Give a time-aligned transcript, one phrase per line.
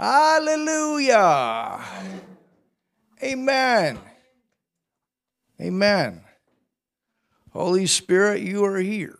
[0.00, 1.78] Hallelujah.
[3.22, 3.98] Amen.
[5.60, 6.22] Amen.
[7.52, 9.18] Holy Spirit, you are here.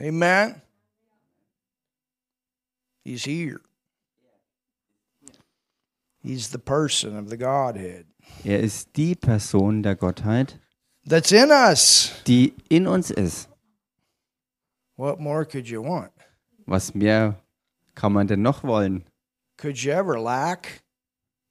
[0.00, 0.62] Amen.
[3.04, 3.60] He's here.
[6.22, 8.06] He's the person of the Godhead
[8.44, 10.60] Er ist die Person der Gottheit,
[11.04, 12.12] that's in us.
[12.24, 13.48] die in uns ist.
[14.94, 16.12] What more could you want?
[16.70, 17.34] Was mehr
[17.96, 19.02] kann man denn noch wollen?
[19.56, 20.84] Could you ever lack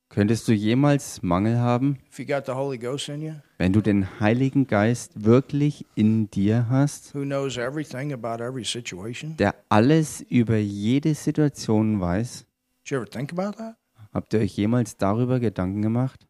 [0.08, 3.82] Könntest du jemals Mangel haben, if you got the Holy Ghost in you, wenn du
[3.82, 9.36] den Heiligen Geist wirklich in dir hast, who knows everything about every situation?
[9.36, 12.46] der alles über jede Situation weiß?
[12.86, 13.76] Did you ever think about that?
[14.14, 16.26] Habt ihr euch jemals darüber Gedanken gemacht?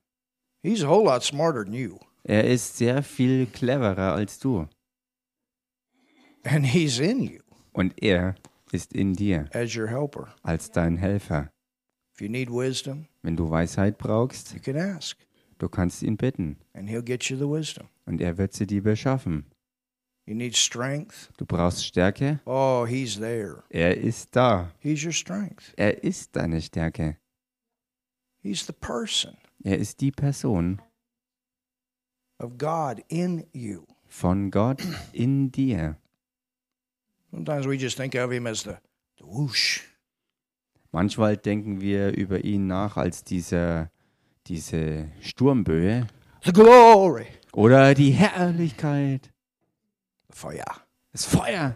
[0.64, 4.68] He's a whole lot smarter than you, Er ist sehr viel cleverer als du
[6.44, 7.40] and He's in you
[7.72, 8.34] und er
[8.72, 9.50] ist in dir
[10.44, 11.52] als dein Helfer.
[12.14, 14.56] If you need wisdom, Wenn du Weisheit brauchst,
[15.58, 17.88] du kannst ihn bitten and He'll get you the wisdom.
[18.06, 19.46] und er wird sie dir beschaffen.
[20.26, 23.64] Du brauchst Stärke, Oh, He's there.
[23.70, 24.72] er ist da.
[24.80, 25.74] He's your strength.
[25.76, 27.18] Er ist deine Stärke.
[28.42, 30.82] He's the person Er ist die Person
[32.40, 33.86] of God in you.
[34.08, 34.82] von Gott
[35.14, 35.98] in dir.
[37.32, 38.78] Sometimes we just think of Him as the,
[39.18, 39.82] the whoosh.
[40.92, 43.92] Manchmal denken wir über ihn nach als diese,
[44.48, 46.08] diese Sturmböe
[46.44, 49.32] the glory, oder die Herrlichkeit,
[50.30, 51.76] the fire, das Feuer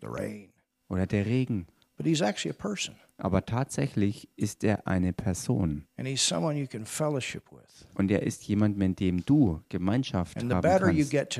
[0.00, 0.52] the rain.
[0.90, 1.66] oder der Regen.
[1.96, 6.06] But He's actually a person, Aber tatsächlich ist er eine Person und
[8.10, 11.38] er ist jemand, mit dem du Gemeinschaft haben kannst.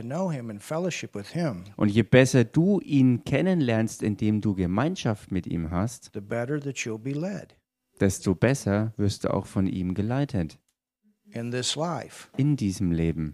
[1.77, 6.11] Und je besser du ihn kennenlernst, indem du Gemeinschaft mit ihm hast,
[8.01, 10.59] desto besser wirst du auch von ihm geleitet
[12.36, 13.33] in diesem Leben.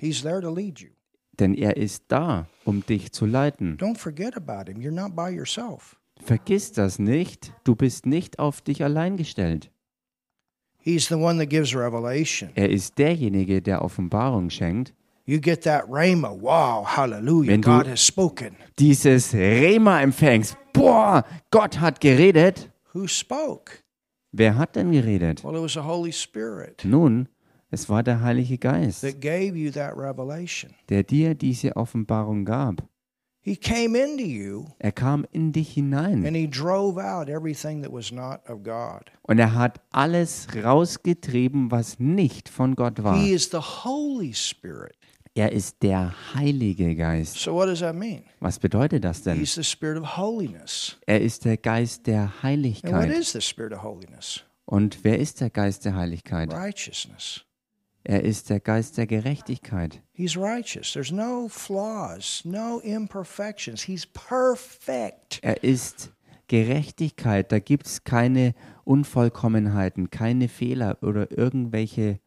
[1.38, 3.76] Denn er ist da, um dich zu leiten.
[3.76, 4.80] Don't forget about Him.
[4.80, 5.96] You're not by yourself.
[6.22, 9.70] Vergiss das nicht, du bist nicht auf dich allein gestellt.
[10.78, 12.50] He's the one that gives revelation.
[12.54, 14.94] Er ist derjenige, der Offenbarung schenkt.
[15.26, 16.30] You get that rhema.
[16.30, 17.52] Wow, hallelujah.
[17.52, 18.56] Wenn du- God has spoken.
[18.78, 20.56] Dieses Rema empfängst.
[20.74, 22.70] Boah, Gott hat geredet.
[22.92, 23.78] Who spoke?
[24.32, 25.42] Wer hat denn geredet?
[25.42, 27.28] Well, it was the Holy Spirit Nun,
[27.70, 30.72] es war der Heilige Geist, that gave you that revelation.
[30.90, 32.86] der dir diese Offenbarung gab.
[33.46, 37.92] He came into you Er kam in dich hinein and he drove out everything that
[37.92, 39.10] was not of God.
[39.22, 43.16] und er hat alles rausgetrieben, was nicht von Gott war.
[43.16, 44.96] He is the Holy Spirit.
[45.36, 47.36] Er ist der Heilige Geist.
[47.38, 48.22] So, what does that mean?
[48.40, 49.36] Was bedeutet das denn?
[49.38, 50.96] He's the Spirit of holiness.
[51.06, 53.10] Er ist der Geist der And what Heiligkeit.
[53.10, 54.42] is the Spirit of holiness?
[54.64, 56.50] Und wer ist der Geist der Heiligkeit?
[56.54, 57.44] Righteousness.
[58.06, 60.02] Er ist der Geist der Gerechtigkeit.
[60.12, 60.92] He's righteous.
[60.92, 63.82] There's no flaws, no imperfections.
[63.82, 65.40] He's perfect.
[65.42, 66.12] Er ist
[66.48, 67.50] Gerechtigkeit.
[67.50, 68.54] Da gibt es keine
[68.84, 72.20] Unvollkommenheiten, keine Fehler oder irgendwelche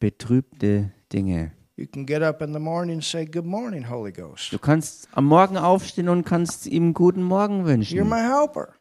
[0.00, 1.52] betrübte Dinge.
[1.76, 4.52] You can get up in the morning and say, Good morning, Holy Ghost.
[4.52, 8.08] Du kannst am Morgen aufstehen und kannst ihm guten Morgen You're wünschen.
[8.08, 8.74] my helper.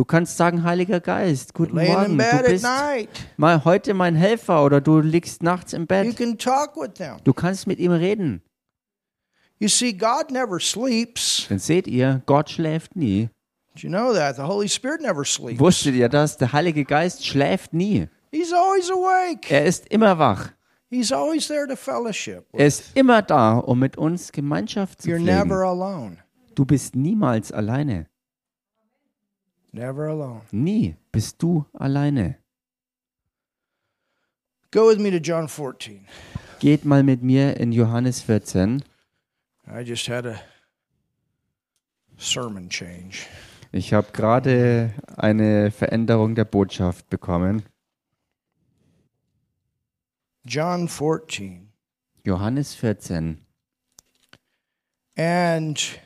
[0.00, 2.16] Du kannst sagen, Heiliger Geist, guten Laying Morgen.
[2.16, 2.66] Du bist
[3.36, 6.18] mal heute mein Helfer oder du liegst nachts im Bett.
[6.18, 7.22] with.
[7.22, 8.40] Du kannst mit ihm reden.
[9.58, 11.44] You see, God never sleeps.
[11.50, 13.28] Dann seht ihr, Gott schläft nie.
[13.74, 14.36] Did you know that?
[14.36, 15.60] The Holy Spirit never sleeps.
[15.60, 16.38] Wusstet ihr das?
[16.38, 18.08] Der Heilige Geist schläft nie.
[18.32, 19.50] He's always awake.
[19.50, 20.48] Er ist immer wach.
[20.88, 22.46] He's always there to fellowship.
[22.54, 25.62] Er ist immer da, um mit uns Gemeinschaft zu You're never pflegen.
[25.62, 26.16] alone.
[26.54, 28.06] Du bist niemals alleine.
[29.72, 30.42] Never alone.
[30.52, 32.36] Nie bist du alleine.
[34.72, 36.06] Go with me to John 14.
[36.60, 38.82] Geht mal mit mir in Johannes 14.
[39.66, 40.40] I just had a
[42.16, 43.26] sermon change.
[43.72, 47.62] Ich habe gerade eine Veränderung der Botschaft bekommen.
[50.44, 51.72] John 14.
[52.24, 53.38] Johannes 14.
[55.16, 56.00] And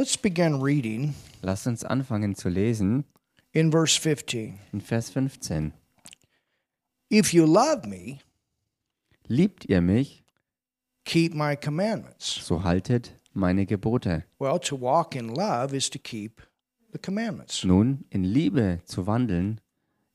[0.00, 3.04] let's begin reading Lasst uns anfangen zu lesen
[3.52, 4.58] in verse 15.
[4.72, 5.72] in Vers 15.
[7.10, 8.18] If you love me,
[9.26, 10.24] Liebt ihr mich,
[11.04, 12.34] keep my commandments.
[12.46, 14.24] so haltet meine Gebote.
[14.38, 16.42] Well, to walk in love is to keep
[16.92, 17.62] the commandments.
[17.62, 19.60] Nun, in Liebe zu wandeln,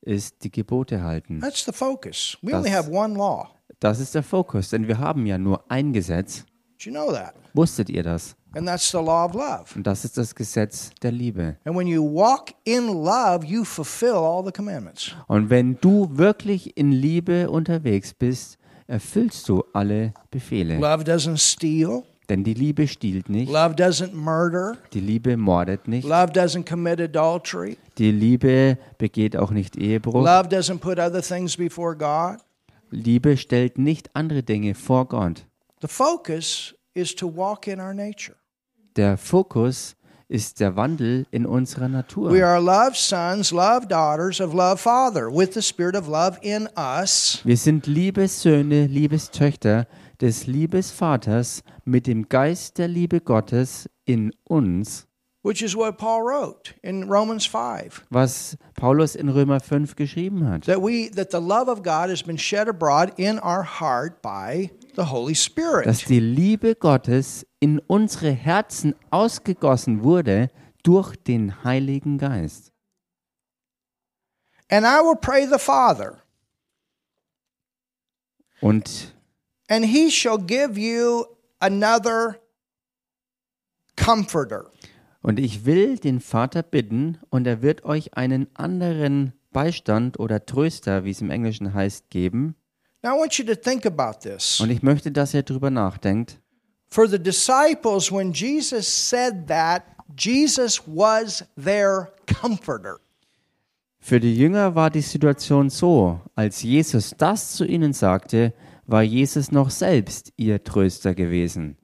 [0.02, 1.40] ist die Gebote halten.
[1.42, 2.38] That's the focus.
[2.42, 3.50] We only Das- have one law.
[3.80, 6.46] Das ist der Fokus, denn wir haben ja nur ein Gesetz.
[6.74, 7.36] Did you know that?
[7.56, 8.36] Wusstet ihr das?
[8.54, 9.66] And that's the law of love.
[9.76, 11.58] Und das ist das Gesetz der Liebe.
[11.66, 15.12] And when you walk in love, you fulfill all the commandments.
[15.28, 18.58] Und wenn du wirklich in Liebe unterwegs bist,
[18.88, 20.78] erfüllst du alle Befehle.
[20.78, 22.04] Love doesn't steal.
[22.30, 24.78] Denn die Liebe stiehlt nicht, Love doesn't murder.
[24.94, 27.78] die Liebe mordet nicht, Love doesn't commit adultery.
[28.00, 32.40] die Liebe begeht auch nicht Ehebruch, Love doesn't put other things before God.
[32.90, 35.46] Liebe stellt nicht andere Dinge vor Gott.
[35.82, 38.36] The focus is to walk in our nature.
[38.96, 39.96] Der Fokus
[40.28, 42.32] ist der Wandel in unserer Natur.
[42.32, 46.68] We are love sons, love daughters of love Father, with the spirit of love in
[46.76, 47.42] us.
[47.44, 49.86] Wir sind Liebessöhne, Liebestöchter
[50.22, 55.06] des Liebesvaters mit dem Geist der Liebe Gottes in uns,
[55.44, 58.06] Which is what Paul wrote in Romans 5.
[58.10, 60.66] was Paulus in Römer 5 geschrieben hat.
[60.66, 64.72] That we that the love of God has been shed abroad in our heart by
[64.96, 65.36] the Holy
[65.84, 70.50] Dass die Liebe Gottes in unsere Herzen ausgegossen wurde
[70.84, 72.72] durch den Heiligen Geist.
[74.70, 76.22] And I will pray the Father,
[78.62, 79.14] Und
[79.70, 81.26] and he shall give you
[81.60, 82.40] another
[83.96, 84.72] comforter.
[85.22, 91.04] Und ich will den Vater bitten, und er wird euch einen anderen Beistand oder Tröster,
[91.04, 92.56] wie es im Englischen heißt, geben.
[93.06, 94.60] Now I want you to think about this.
[94.60, 96.40] Und ich möchte, dass ihr drüber nachdenkt.
[96.90, 99.84] For the disciples, when Jesus said that,
[100.18, 102.12] Jesus was their
[102.42, 103.00] comforter.
[104.00, 108.54] Für die Jünger war die Situation so, als Jesus das zu ihnen sagte,
[108.88, 111.78] war Jesus noch selbst ihr Tröster gewesen.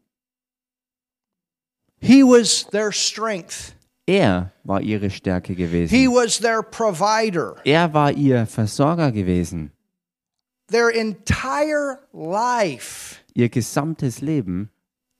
[1.99, 3.75] He was their strength.
[4.07, 6.15] Er war ihre Stärke He gewesen.
[6.15, 7.57] was their provider.
[7.63, 9.71] Er war ihr Versorger gewesen.
[10.71, 14.69] Their entire life Ihr gesamtes Leben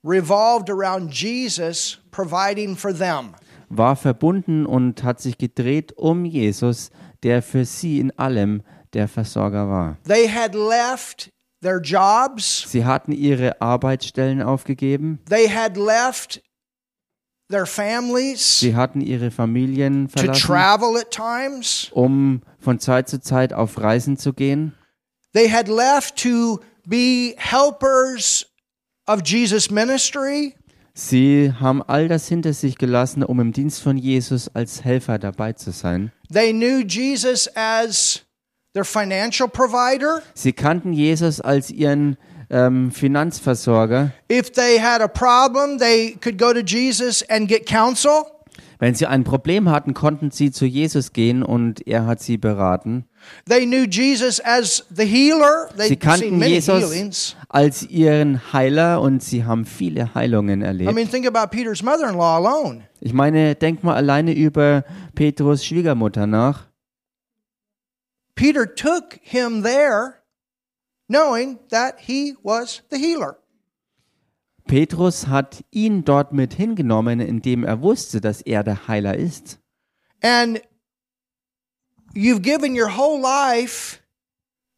[0.03, 3.33] revolved around Jesus providing for them.
[3.69, 6.89] war verbunden und hat sich gedreht um Jesus,
[7.23, 8.63] der für sie in allem
[8.93, 9.97] der Versorger war.
[10.07, 11.29] They had left
[11.61, 16.41] their jobs, Sie hatten ihre Arbeitsstellen aufgegeben, they had left
[17.49, 21.89] their families sie hatten ihre Familien to verlassen, travel at times.
[21.93, 24.73] um von Zeit zu Zeit auf Reisen zu gehen.
[25.33, 28.45] They had left to be helpers
[29.07, 30.55] of Jesus' ministry.
[30.93, 35.53] Sie haben all das hinter sich gelassen, um im Dienst von Jesus als Helfer dabei
[35.53, 36.11] zu sein.
[36.31, 38.21] They knew Jesus as
[38.73, 40.21] their financial provider.
[40.33, 42.17] Sie kannten Jesus als ihren
[42.49, 44.11] ähm, Finanzversorger.
[44.29, 48.25] If they had a problem, they could go to Jesus and get counsel.
[48.81, 53.05] Wenn sie ein Problem hatten, konnten sie zu Jesus gehen und er hat sie beraten.
[53.47, 55.69] They knew Jesus as the healer.
[55.77, 57.35] Sie kannten Jesus healings.
[57.47, 60.93] als ihren Heiler und sie haben viele Heilungen I erlebt.
[60.95, 62.81] mean, think about Peter's mother-in-law alone.
[62.99, 64.83] Ich meine, denk mal alleine über
[65.13, 66.65] Petrus Schwiegermutter nach.
[68.33, 70.23] Peter took him there
[71.07, 73.37] knowing that he was the healer.
[74.71, 79.59] Petrus hat ihn dort mit hingenommen, indem er wusste, dass er der Heiler ist.
[80.23, 80.61] And
[82.15, 83.99] you've given your whole life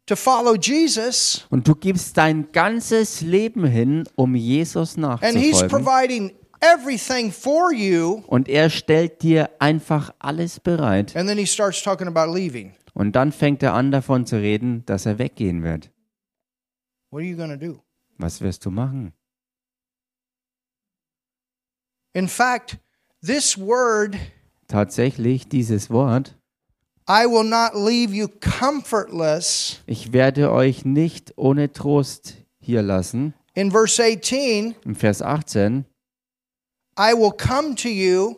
[0.07, 5.69] to follow Jesus, Und du gibst dein ganzes Leben hin, um Jesus and he's nachzufolgen.
[5.69, 8.24] providing everything for you.
[8.25, 11.15] Und er stellt dir einfach alles bereit.
[11.15, 12.74] And then he starts talking about leaving.
[12.96, 15.91] Und dann fängt er an davon zu reden, dass er weggehen wird.
[17.12, 17.79] What are you to do?
[18.17, 19.13] Was wirst du machen?
[22.13, 22.77] In fact,
[23.25, 24.15] this word,
[24.67, 26.36] Tatsächlich, dieses Wort,
[27.08, 33.34] I will not leave you comfortless, ich werde euch nicht ohne Trost hier lassen.
[33.55, 35.86] in verse 18, Im Vers 18,
[36.98, 38.36] I will come to you.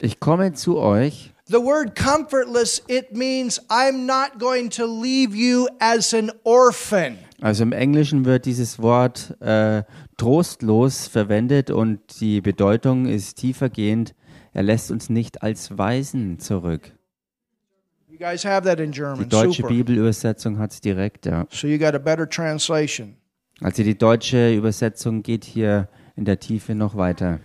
[0.00, 1.32] ich komme zu euch.
[1.46, 7.18] The word comfortless, it means I'm not going to leave you as an orphan.
[7.40, 9.82] Also im Englischen wird dieses Wort äh,
[10.20, 14.14] trostlos verwendet und die Bedeutung ist tiefergehend.
[14.52, 16.92] Er lässt uns nicht als Waisen zurück.
[19.24, 19.62] Die deutsche.
[19.62, 21.46] Bibelübersetzung hat es direkt, ja.
[23.62, 27.40] Also die deutsche Übersetzung geht hier in der Tiefe noch weiter.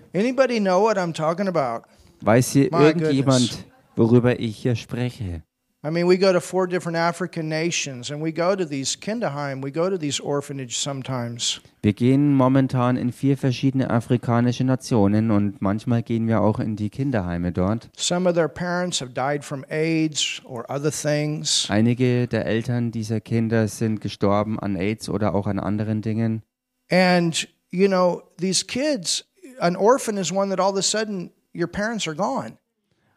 [2.20, 3.66] Weiß hier irgendjemand,
[3.96, 5.44] worüber ich hier spreche?
[5.86, 9.62] I mean, we go to four different African nations and we go to these Kinderheim,
[9.62, 11.62] we go to these orphanages sometimes.
[11.84, 16.90] Wir gehen momentan in vier verschiedene afrikanische Nationen und manchmal gehen wir auch in die
[16.90, 17.92] Kinderheime dort.
[17.96, 21.68] Some of their parents have died from AIDS or other things.
[21.70, 26.42] Einige der Eltern dieser Kinder sind gestorben an AIDS oder auch an anderen Dingen.
[26.90, 29.24] And you know, these kids,
[29.60, 32.58] an orphan is one that all of a sudden your parents are gone.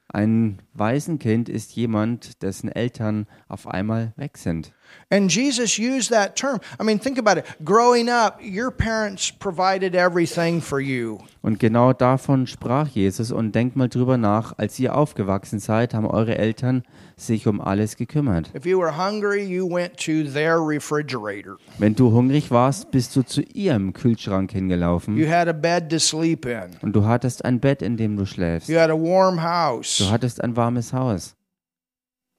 [0.08, 4.72] Ein Waisenkind ist jemand, dessen Eltern auf einmal weg sind.
[5.10, 6.60] And Jesus used that term.
[6.78, 7.46] I mean, think about it.
[7.64, 11.18] Growing up, your parents provided everything for you.
[11.40, 13.32] Und genau davon sprach Jesus.
[13.32, 16.82] Und denkt mal drüber nach, als ihr aufgewachsen seid, haben eure Eltern
[17.16, 18.50] sich um alles gekümmert.
[18.54, 21.56] If you were hungry, you went to their refrigerator.
[21.78, 25.98] Wenn du hungrig warst, bist du zu ihrem Kühlschrank hingelaufen You had a bed to
[25.98, 26.76] sleep in.
[26.82, 28.68] und du hattest ein Bett, in dem du schläfst.
[28.68, 29.96] You had a warm house.
[29.98, 31.34] Du hattest ein warmes Haus.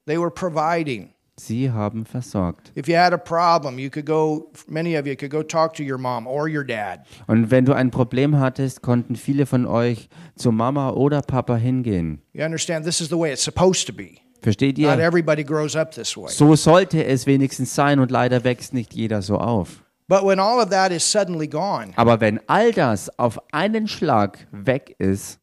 [0.06, 1.10] They were providing.
[1.46, 2.72] Sie haben versorgt.
[2.76, 5.82] If you had a problem, you could go, many of you could go talk to
[5.82, 7.00] your mom or your dad.
[7.26, 12.20] Und wenn du ein Problem hattest, konnten viele von euch zu Mama oder Papa hingehen.
[12.32, 12.84] You understand?
[12.84, 14.18] This is the way it's supposed to be.
[14.42, 15.04] Versteht Not ihr?
[15.04, 16.28] everybody grows up this way.
[16.28, 19.82] So sollte es wenigstens sein und leider wächst nicht jeder so auf.
[20.08, 24.46] But when all of that is suddenly gone, Aber wenn all das auf einen Schlag
[24.50, 25.39] weg ist,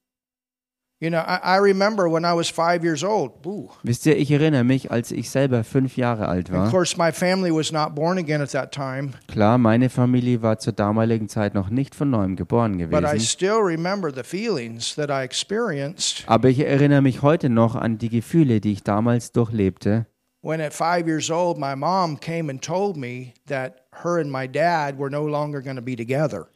[1.00, 3.46] you know, I, I remember when I was five years old.
[3.46, 3.70] Ooh.
[3.84, 6.70] wisst ihr, ich erinnere mich, als ich selber fünf Jahre alt Of war.
[6.72, 10.74] course, my family was not born again at that time, Klar, meine Familie war zur
[10.74, 13.20] damaligen Zeit noch nicht von neuem geboren but I gewesen.
[13.20, 18.10] still remember the feelings that I experienced Aber ich erinnere mich heute noch an die
[18.10, 20.06] Gefühle, die ich damals durchlebte,
[20.42, 24.48] when at five years old, my mom came and told me that her and my
[24.48, 26.48] dad were no longer going to be together.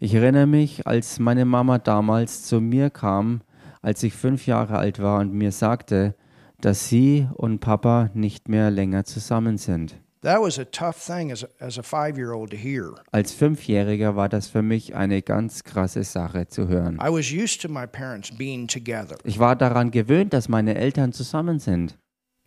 [0.00, 3.40] Ich erinnere mich, als meine Mama damals zu mir kam,
[3.82, 6.14] als ich fünf Jahre alt war und mir sagte,
[6.60, 10.00] dass sie und Papa nicht mehr länger zusammen sind.
[10.22, 12.94] That was a tough thing as a, as a five year old to hear.
[13.12, 16.98] Als Fünfjähriger war das für mich eine ganz krasse Sache zu hören.
[19.24, 21.96] Ich war daran gewöhnt, dass meine Eltern zusammen sind.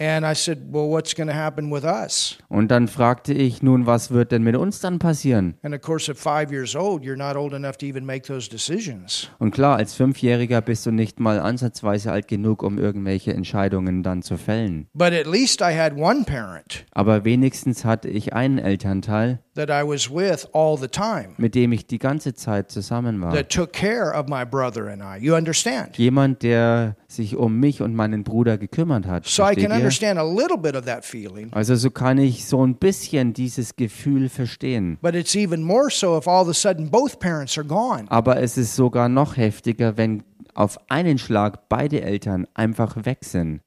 [0.01, 2.35] And I said, Well, what's going to happen with us?
[2.49, 5.53] Und dann fragte ich, nun, was wird denn mit uns dann passieren?
[5.61, 8.49] And of course, at five years old, you're not old enough to even make those
[8.49, 9.29] decisions.
[9.37, 14.23] Und klar, als Fünfjähriger bist du nicht mal ansatzweise alt genug, um irgendwelche Entscheidungen dann
[14.23, 14.87] zu fällen.
[14.95, 19.87] But at least I had one parent Aber wenigstens hatte ich einen Elternteil, that I
[19.87, 23.33] was with all the time mit dem ich die ganze Zeit zusammen war.
[23.33, 25.23] that took care of my brother and I.
[25.23, 25.95] You understand?
[25.99, 29.25] Jemand, der sich um mich und meinen Bruder gekümmert hat.
[29.25, 29.77] So I Versteht can ihr?
[29.77, 31.51] understand a little bit of that feeling.
[31.51, 34.97] Also so kann ich so ein bisschen dieses Gefühl verstehen.
[35.01, 38.05] But it's even more so if all of a sudden both parents are gone.
[38.09, 43.61] Aber es ist sogar noch heftiger, wenn auf einen Schlag beide Eltern einfach weg sind.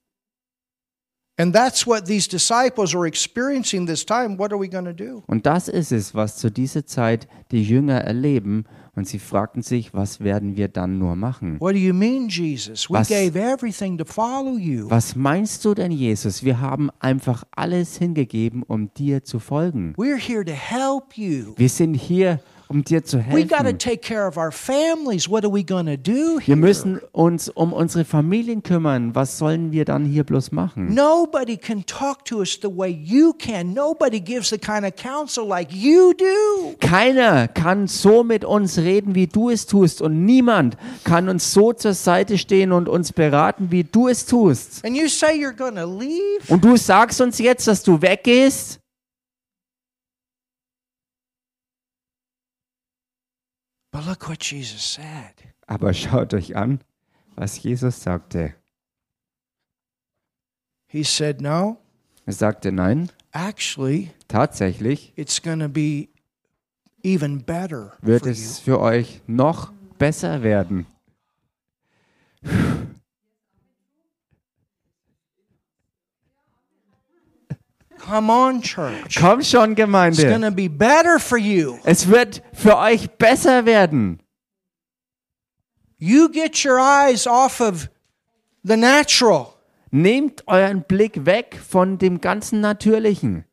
[1.36, 4.38] And that's what these disciples are experiencing this time.
[4.38, 5.24] What are we going to do?
[5.26, 8.66] Und das ist es, was zu dieser Zeit die Jünger erleben.
[8.96, 11.60] Und sie fragten sich, was werden wir dann nur machen?
[11.60, 12.88] What do you mean, Jesus?
[12.88, 14.88] We Was- gave everything to follow you.
[14.88, 16.44] Was meinst du denn, Jesus?
[16.44, 19.94] Wir haben einfach alles hingegeben, um dir zu folgen.
[19.96, 21.54] We're here to help you.
[21.56, 23.78] Wir sind hier, um dir zu helfen.
[23.78, 25.28] take care of our families.
[25.28, 29.14] What are we going to do Wir müssen uns um unsere Familien kümmern.
[29.14, 30.94] Was sollen wir dann hier bloß machen?
[30.94, 33.73] Nobody can talk to us the way you can.
[33.73, 36.75] Nobody gives the kind of counsel like you do.
[36.80, 40.02] Keiner kann so mit uns reden, wie du es tust.
[40.02, 44.85] Und niemand kann uns so zur Seite stehen und uns beraten, wie du es tust.
[44.85, 46.40] And you say you're going to leave?
[46.49, 48.25] Und du sagst uns jetzt, dass du weggehst?
[48.30, 48.80] But look what Jesus
[53.75, 53.83] said.
[55.66, 56.80] Aber schaut euch an,
[57.36, 58.54] was Jesus sagte.
[60.86, 61.78] He said, No,
[62.26, 66.08] Er sagte, nein, actually, tatsächlich it's going to be
[67.02, 70.86] even better wird es für euch noch besser werden.
[78.06, 79.16] Come on, church.
[79.18, 80.40] Komm schon, It's Gemeinde.
[80.40, 81.78] to be better for you.
[81.84, 84.20] Es wird für euch besser werden.
[85.99, 87.88] You get your eyes off of
[88.62, 89.49] the natural
[89.90, 93.44] Nehmt euren Blick weg von dem ganzen Natürlichen.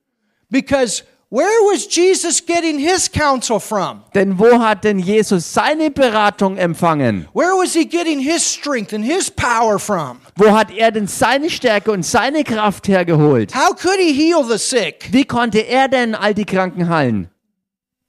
[0.49, 4.03] because where was Jesus getting his counsel from?
[4.13, 7.27] Denn wo hat denn Jesus seine Beratung empfangen?
[7.33, 10.19] Where was he getting his strength and his power from?
[10.35, 13.55] Wo hat er denn seine Stärke und seine Kraft hergeholt?
[13.55, 15.07] How could he heal the sick?
[15.11, 17.29] Wie konnte er denn all die Kranken heilen?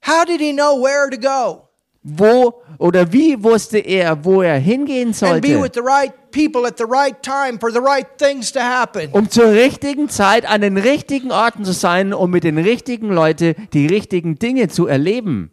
[0.04, 1.68] How did he know where to go
[2.04, 5.46] Wo oder wie wusste er, wo er hingehen sollte?
[5.82, 6.12] right?
[9.12, 13.54] Um zur richtigen Zeit an den richtigen Orten zu sein, um mit den richtigen Leuten
[13.72, 15.52] die richtigen Dinge zu erleben.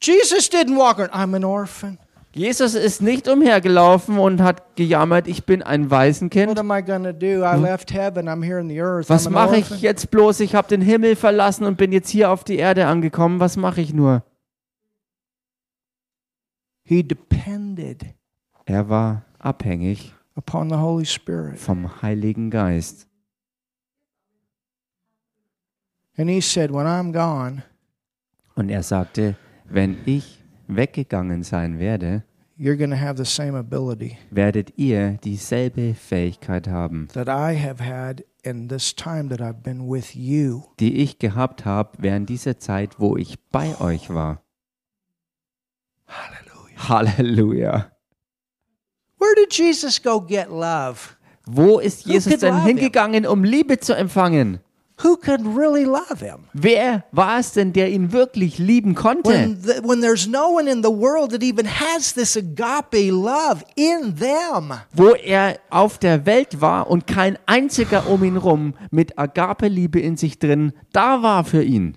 [0.00, 1.98] Jesus didn't walk around, I'm an orphan.
[2.32, 6.50] Jesus ist nicht umhergelaufen und hat gejammert, ich bin ein Waisenkind.
[8.80, 9.10] earth.
[9.10, 10.40] Was mache ich jetzt bloß?
[10.40, 13.40] Ich habe den Himmel verlassen und bin jetzt hier auf die Erde angekommen.
[13.40, 14.22] Was mache ich nur?
[16.88, 18.14] He depended
[18.64, 21.58] Er war abhängig upon the Holy Spirit.
[21.58, 23.06] vom Heiligen Geist.
[26.16, 27.62] And he said, When I'm gone,
[28.56, 29.36] Und er sagte,
[29.68, 32.24] wenn ich weggegangen sein werde,
[32.58, 37.84] you're going to have the same ability werdet ihr dieselbe Fähigkeit haben, that I have
[37.84, 40.62] had in this time that I've been with you.
[40.80, 44.42] die ich gehabt habe während dieser Zeit, wo ich bei euch war.
[46.78, 47.18] Hallelujah.
[47.18, 47.90] Halleluja.
[49.18, 51.16] Where did Jesus go get love?
[51.46, 54.60] Wo ist Jesus denn hingegangen, um Liebe zu empfangen?
[55.02, 56.48] Who could really love him?
[56.52, 59.30] Wer war es denn, der ihn wirklich lieben konnte?
[59.30, 63.64] When, the, when there's no one in the world that even has this agape love
[63.76, 64.72] in them.
[64.92, 70.16] Wo er auf der Welt war und kein einziger um ihn rum mit Agape-Liebe in
[70.16, 71.96] sich drin da war für ihn.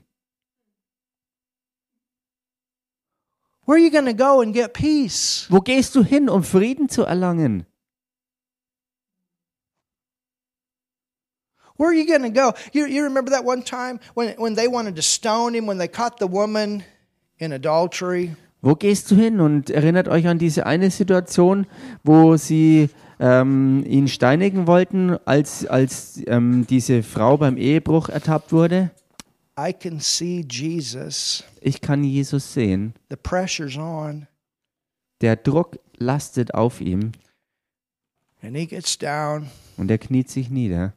[3.71, 5.47] Where are you going to go and get peace?
[5.49, 7.65] Wo gehst du hin, um Frieden zu erlangen?
[11.77, 12.51] Where are you going to go?
[12.73, 15.87] You, you remember that one time when, when they wanted to stone him, when they
[15.87, 16.83] caught the woman
[17.39, 18.35] in adultery?
[18.61, 19.39] Wo gehst du hin?
[19.39, 21.65] Und erinnert euch an diese eine Situation,
[22.03, 22.89] wo sie
[23.21, 28.91] ähm, ihn steinigen wollten, als, als ähm, diese Frau beim Ehebruch ertappt wurde?
[29.58, 31.43] I can see Jesus.
[31.62, 32.93] Ich kann Jesus sehen.
[33.10, 34.27] The pressure's on,
[35.22, 37.12] Der Druck lastet auf ihm
[38.41, 39.48] and he gets down.
[39.77, 40.93] und er kniet sich nieder.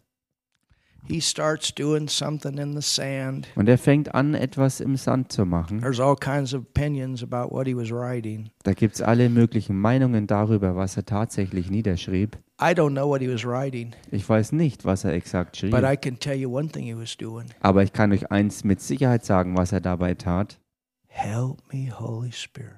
[1.06, 3.46] He starts doing something in the sand.
[3.56, 5.80] Und er fängt an, etwas im Sand zu machen.
[5.82, 8.48] There's all kinds of opinions about what he was writing.
[8.62, 12.38] Da gibt es alle möglichen Meinungen darüber, was er tatsächlich niederschrieb.
[12.60, 15.72] I don't know what he was writing, Ich weiß nicht, was er exakt schrieb.
[15.72, 17.46] but I can tell you one thing he was doing.
[17.60, 20.60] Aber ich kann euch eins mit Sicherheit sagen, was er dabei tat.
[21.08, 22.76] Help me, Holy Spirit.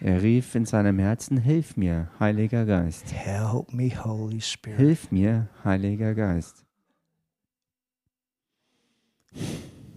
[0.00, 3.12] Er rief in seinem Herzen, Hilf mir, Heiliger Geist.
[3.12, 4.78] Help me, Holy Spirit.
[4.78, 6.64] Hilf mir, Heiliger Geist.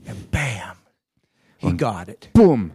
[0.07, 0.77] And bam,
[1.57, 2.29] he Und- got it.
[2.33, 2.71] Bumm,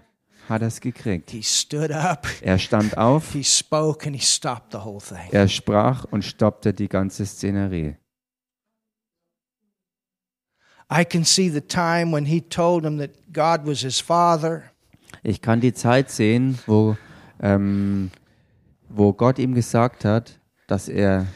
[0.49, 1.31] hat er es gekriegt.
[1.31, 5.33] He stood up, Er stand auf, he spoke, and he stopped the whole thing.
[5.33, 7.97] er sprach und stoppte die ganze Szenerie.
[10.91, 14.63] I can see the time when he told him that God was his father.
[15.23, 16.97] Ich kann die Zeit sehen, wo,
[17.43, 18.11] ähm,
[18.89, 21.27] wo Gott ihm gesagt hat, dass er,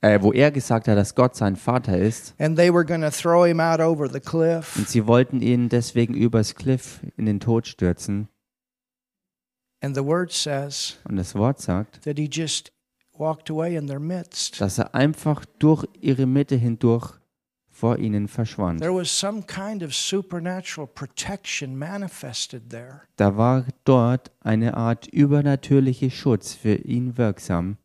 [0.00, 2.34] äh, wo er gesagt hat, dass Gott sein Vater ist.
[2.40, 4.74] And they were going to throw him out over the cliff.
[4.76, 8.28] Und sie wollten ihn deswegen übers Cliff in den Tod stürzen.
[9.80, 12.72] And the word says Und das Wort sagt, that he just
[13.12, 14.60] walked away in their midst.
[14.60, 17.18] dass er einfach durch ihre Mitte hindurch
[17.68, 18.80] vor ihnen verschwand.
[18.80, 23.02] There was some kind of supernatural protection manifested there.
[23.16, 27.76] Da war dort eine Art übernatürliche Schutz für ihn wirksam.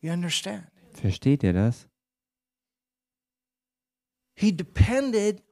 [0.00, 0.66] You understand?
[0.94, 1.86] Versteht ihr das?
[4.34, 5.42] He depended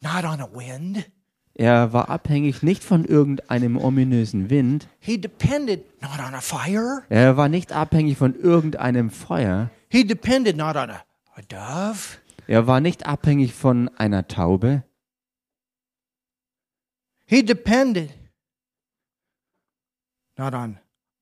[0.00, 1.10] not on a wind.
[1.60, 4.86] Er war abhängig nicht von irgendeinem ominösen Wind.
[5.00, 7.02] He depended not on a fire.
[7.08, 9.68] Er war nicht abhängig von irgendeinem Feuer.
[9.88, 11.02] He depended not on a,
[11.34, 12.18] a dove.
[12.46, 14.84] Er war nicht abhängig von einer Taube.
[17.26, 18.10] He depended
[20.36, 20.78] not on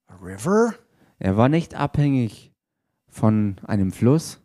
[0.07, 0.75] a river.
[1.19, 2.53] Er war nicht abhängig
[3.09, 4.39] von einem Fluss.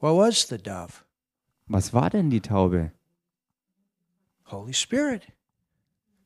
[0.00, 1.04] What was the dove?
[1.68, 2.90] Was war denn die Taube?
[4.50, 5.22] Holy Spirit.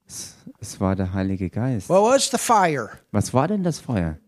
[0.06, 1.88] Es, es war der Heilige Geist.
[1.88, 2.90] What was the fire?
[3.12, 4.18] Was war denn das Feuer?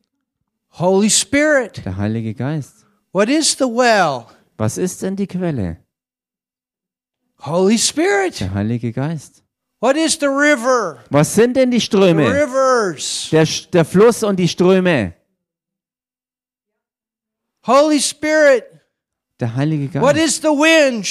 [0.79, 1.85] Holy Spirit.
[1.85, 2.87] Der Heilige Geist.
[3.13, 4.27] What is the well?
[4.59, 5.79] Was ist denn die Quelle?
[7.41, 8.41] Holy Spirit.
[8.41, 9.43] Der Heilige Geist.
[9.81, 11.05] What is the river?
[11.11, 12.27] Was sind denn die The Ströme?
[12.27, 13.29] rivers.
[13.31, 15.15] Der, der Fluss und die Ströme.
[17.67, 18.65] Holy Spirit.
[19.39, 20.27] Der Heilige What Geist.
[20.27, 21.05] is the wind?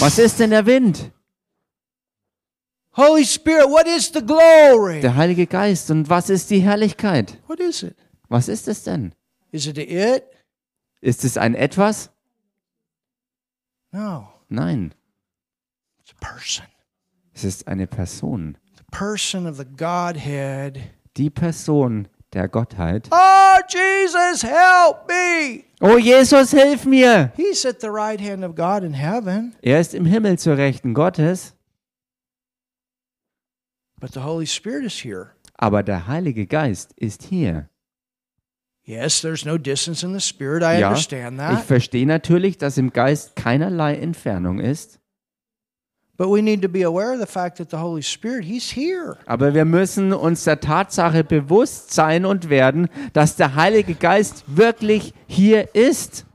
[0.00, 1.12] Was ist denn der Wind?
[2.96, 5.00] Holy Spirit, what is the glory?
[5.00, 5.90] Der Heilige Geist.
[5.90, 7.38] Und was ist die Herrlichkeit?
[7.46, 7.96] What is it?
[8.28, 9.14] Was ist es denn?
[9.52, 10.24] Is it it?
[11.00, 12.10] Ist es ein Etwas?
[13.92, 14.92] No, Nein,
[16.00, 16.66] it's a person.
[17.34, 18.56] es ist eine Person.
[18.76, 20.80] The person of the Godhead.
[21.16, 23.08] Die Person der Gottheit.
[23.10, 25.64] Oh, Jesus, help me.
[25.80, 27.32] Oh Jesus, hilf mir!
[27.36, 30.94] He's at the right hand of God in heaven, Er ist im Himmel zur Rechten
[30.94, 31.54] Gottes,
[34.00, 35.30] but the Holy Spirit is here.
[35.54, 37.68] aber der Heilige Geist ist hier.
[38.82, 40.62] Yes, there's no distance in the Spirit.
[40.62, 41.64] I Ja, understand ich that.
[41.64, 44.98] verstehe natürlich, dass im Geist keinerlei Entfernung ist,
[46.16, 49.16] But we need to be aware of the fact that the Holy Spirit, He's here.
[49.24, 55.14] Aber wir müssen uns der Tatsache bewusst sein und werden, dass der Heilige Geist wirklich
[55.26, 56.26] hier ist.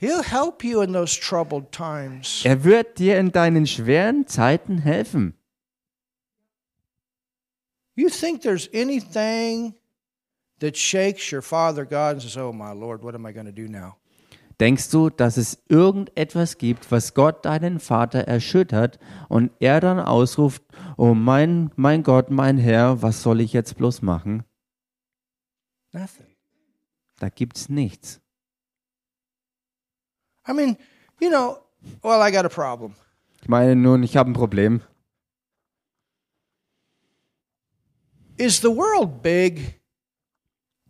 [0.00, 2.42] He'll help you in those troubled times.
[2.44, 5.34] Er wird dir in deinen schweren Zeiten helfen.
[7.94, 9.74] You think there's anything
[10.60, 13.52] that shakes your Father God and says, Oh, my Lord, what am I going to
[13.52, 13.96] do now?
[14.58, 20.62] Denkst du, dass es irgendetwas gibt, was Gott deinen Vater erschüttert und er dann ausruft,
[20.98, 24.44] oh mein, mein Gott, mein Herr, was soll ich jetzt bloß machen?
[25.92, 26.36] Nothing.
[27.18, 28.20] Da gibt's nichts.
[30.46, 30.76] I mean,
[31.20, 31.58] you know,
[32.02, 32.94] well, I got a problem.
[33.42, 34.80] Ich meine nun, ich habe ein Problem.
[38.36, 39.80] Is the world big?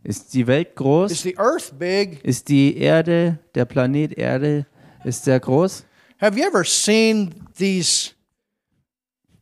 [0.02, 1.22] Ist die Welt Is groß?
[1.22, 2.24] the earth big?
[2.24, 4.66] Ist die Erde, der Planet Erde,
[5.04, 5.84] ist der groß?
[6.20, 8.12] Have you ever seen these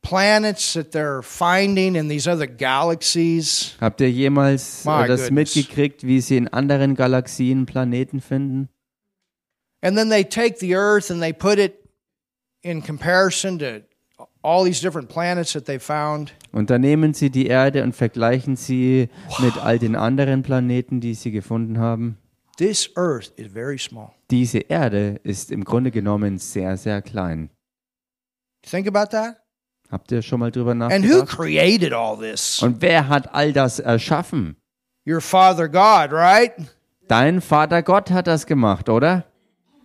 [0.02, 3.76] planets that they're finding in these other galaxies?
[3.80, 5.54] Habt ihr jemals My das goodness.
[5.54, 8.68] mitgekriegt, wie sie in anderen Galaxien Planeten finden?
[9.80, 11.88] And then they take the earth and they put it
[12.62, 13.82] in comparison to
[14.42, 16.32] all these different planets that they found.
[16.52, 21.14] Und dann nehmen sie die Erde und vergleichen sie mit all den anderen Planeten, die
[21.14, 22.18] sie gefunden haben.
[22.56, 24.10] This earth is very small.
[24.30, 27.50] Diese Erde ist im Grunde genommen sehr, sehr klein.
[28.62, 29.36] Think about that?
[29.90, 31.28] Habt ihr schon mal drüber And who nachgedacht?
[31.28, 32.60] created all this?
[32.62, 34.56] Und wer hat all das erschaffen?
[35.06, 36.52] Your Father God, right?
[37.06, 39.24] Dein Vater Gott hat das gemacht, oder?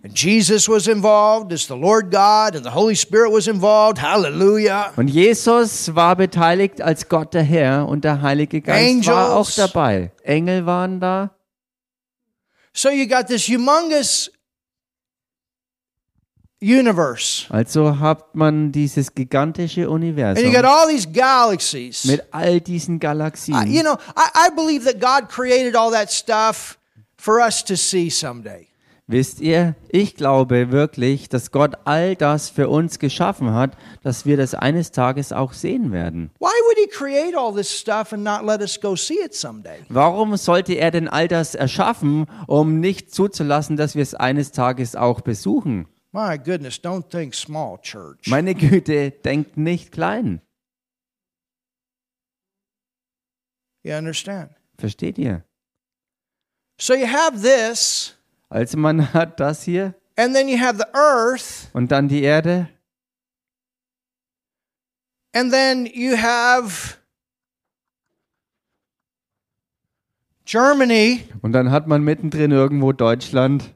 [0.05, 3.99] And Jesus was involved as the Lord God, and the Holy Spirit was involved.
[3.99, 4.91] Hallelujah.
[4.97, 10.11] Und Jesus war beteiligt als Gott der Herr und der Heilige Geist war auch dabei.
[10.23, 11.31] Engel waren da.
[12.73, 14.29] So you got this humongous
[16.61, 20.43] universe, Also hat man dieses gigantische Universum.
[20.43, 22.05] and you got all these galaxies.
[22.05, 23.67] mit all diesen I- Galaxien.
[23.71, 26.77] you know, I, I believe that God created all that stuff
[27.17, 28.67] for us to see someday.
[29.07, 34.37] Wisst ihr, ich glaube wirklich, dass Gott all das für uns geschaffen hat, dass wir
[34.37, 36.31] das eines Tages auch sehen werden.
[36.39, 39.79] Why would He create all this stuff and not let us go see it someday?
[39.89, 44.95] Warum sollte er denn all das erschaffen, um nicht zuzulassen, dass wir es eines Tages
[44.95, 45.87] auch besuchen?
[46.13, 48.27] My goodness, don't think small, church.
[48.27, 50.41] Meine Güte, denkt nicht klein.
[53.83, 54.51] You understand?
[54.77, 55.43] Versteht ihr?
[56.79, 58.15] So you have this,
[58.53, 62.69] Also man hat das hier and then you have the earth, und dann die Erde.
[65.35, 66.97] And then you have
[70.45, 73.73] Germany, und dann hat man mittendrin irgendwo Deutschland.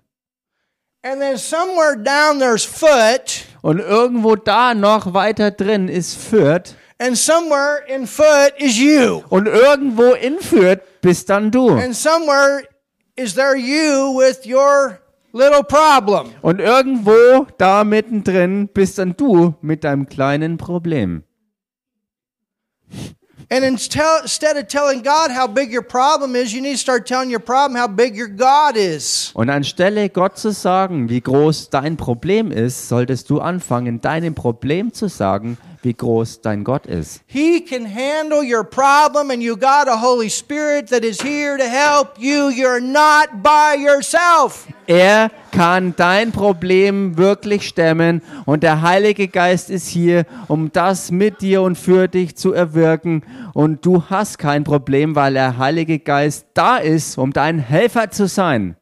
[1.03, 6.75] And then somewhere down there's Foot, und irgendwo da noch weiter drin ist Fürth.
[6.99, 11.69] And somewhere in Foot is you, und irgendwo in Fürth bist dann du.
[11.69, 12.61] and somewhere
[13.17, 14.99] is there you with your
[15.34, 16.34] little problem.
[16.41, 21.23] Und irgendwo da mittendrin bist dann du mit deinem kleinen Problem.
[23.49, 27.08] And instead instead of telling God how big your problem is, you need to start
[27.08, 29.32] telling your problem how big your God is.
[29.36, 34.91] Und anstelle Gott zu sagen, wie groß dein Problem ist, solltest du anfangen, deinem Problem
[34.91, 37.21] zu sagen, wie groß dein Gott ist.
[37.28, 41.63] He can handle your problem, and you got a Holy Spirit that is here to
[41.63, 42.50] help you.
[42.50, 44.67] You're not by yourself.
[44.86, 51.41] Er kann dein Problem wirklich stemmen und der Heilige Geist ist hier, um das mit
[51.41, 53.23] dir und für dich zu erwirken.
[53.54, 58.28] Und du hast kein Problem, weil der Heilige Geist da ist, um dein Helfer zu
[58.28, 58.76] sein.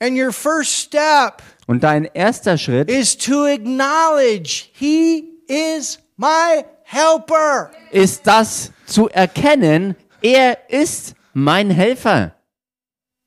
[0.00, 7.70] And your first step Und dein erster Schritt is to acknowledge He is my helper.
[7.90, 12.32] ist das zu erkennen, er ist mein Helfer.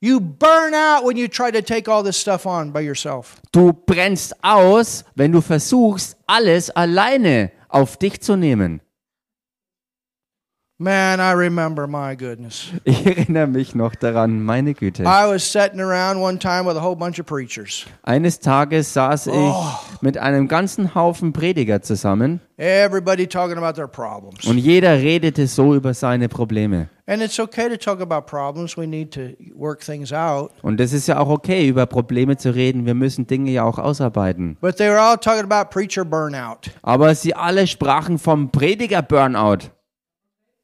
[0.02, 3.36] You burn out when you try to take all this stuff on by yourself.
[3.52, 8.82] Du brennst aus, wenn du versuchst, alles alleine auf dich zu nehmen.
[10.82, 12.68] Man, I remember, my goodness.
[12.86, 15.04] Ich erinnere mich noch daran, meine Güte.
[15.04, 17.86] I was sitting around one time with a whole bunch of preachers.
[18.04, 19.32] Eines Tages saß Oh.
[19.94, 24.46] ich mit einem ganzen Haufen Prediger zusammen Everybody talking about their problems.
[24.46, 26.88] und jeder redete so über seine Probleme.
[27.08, 28.78] And it's okay to talk about problems.
[28.78, 30.52] We need to work things out.
[30.62, 32.86] Und es ist ja auch okay, über Probleme zu reden.
[32.86, 34.56] Wir müssen Dinge ja auch ausarbeiten.
[34.62, 36.72] But they were all talking about preacher burnout.
[36.84, 39.72] Aber sie alle sprachen vom Prediger-Burnout.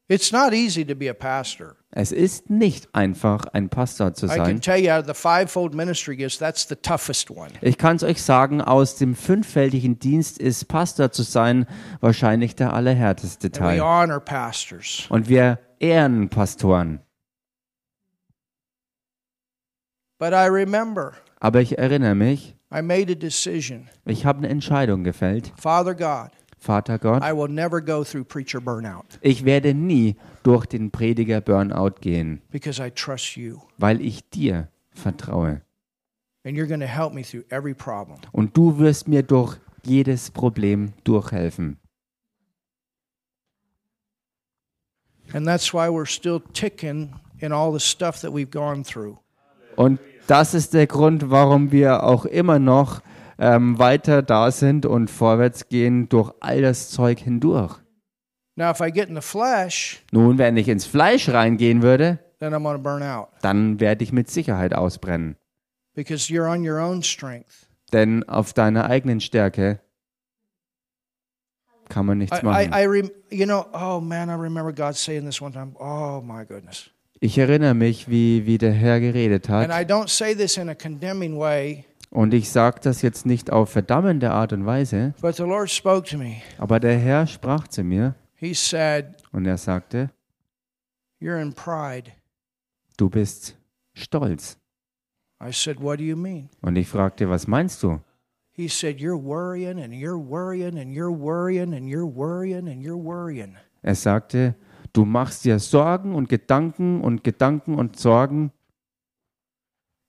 [0.07, 1.77] It's not easy to be a pastor.
[1.89, 4.61] Es ist nicht einfach, ein Pastor zu I can sein.
[4.61, 7.49] tell you out of the fivefold ministry gifts, that's the toughest one.
[7.61, 11.65] Ich kann es euch sagen, aus dem fünffältigen Dienst ist Pastor zu sein
[12.01, 13.81] wahrscheinlich der allerhärteste And we Teil.
[13.81, 15.05] honor pastors.
[15.09, 16.99] Und wir ehren Pastoren.
[20.19, 23.89] But I remember Aber ich erinnere mich, I made a decision.
[24.05, 25.51] ich habe eine Entscheidung gefällt.
[25.57, 26.31] Father God,
[26.65, 31.39] Vater Gott, I will never go through preacher burnout ich werde nie durch den Prediger
[31.39, 33.59] Burnout gehen, because I trust you.
[33.77, 35.61] weil ich dir vertraue.
[36.43, 38.17] And you're going to help me through every problem.
[38.31, 41.77] Und du wirst mir durch jedes Problem durchhelfen.
[45.33, 49.17] And that's why we're still ticking in all the stuff that we've gone through.
[49.75, 53.01] Und das ist der Grund, warum wir auch immer noch
[53.37, 57.77] ähm, weiter da sind und vorwärts gehen durch all das Zeug hindurch.
[58.55, 62.53] Now, if I get in the flesh, Nun, wenn ich ins Fleisch reingehen würde, then
[62.53, 65.35] I'm to burn out dann werde ich mit Sicherheit ausbrennen.
[65.93, 67.67] because you're on your own strength.
[67.91, 69.79] Denn auf deiner eigenen Stärke
[71.89, 72.73] kann man nichts I, machen.
[72.73, 75.75] I rem, you know, oh man, I remember God saying this one time.
[75.79, 76.89] Oh my goodness.
[77.19, 79.81] Ich erinnere mich, wie, wie der Herr geredet And hat.
[79.81, 81.85] I don't say this in a condemning way,
[82.15, 86.07] Und ich sage das jetzt nicht auf verdammende Art und Weise, but the Lord spoke
[86.09, 86.37] to me.
[86.57, 90.09] aber der Herr sprach zu mir He said, und er sagte,
[91.19, 92.11] You're in pride.
[92.95, 93.57] du bist
[93.93, 94.57] stolz.
[95.43, 96.47] I said, What do you mean?
[96.61, 97.99] Und ich fragte, was meinst du?
[98.51, 102.95] He said, You're worrying and you're worrying and you're worrying and you're worrying and you're
[102.95, 103.57] worrying.
[103.81, 104.55] Er sagte,
[104.93, 108.53] du machst dir Sorgen und Gedanken und Gedanken und Sorgen.
[108.53, 110.04] He said, You're trying to handle this on your own strength.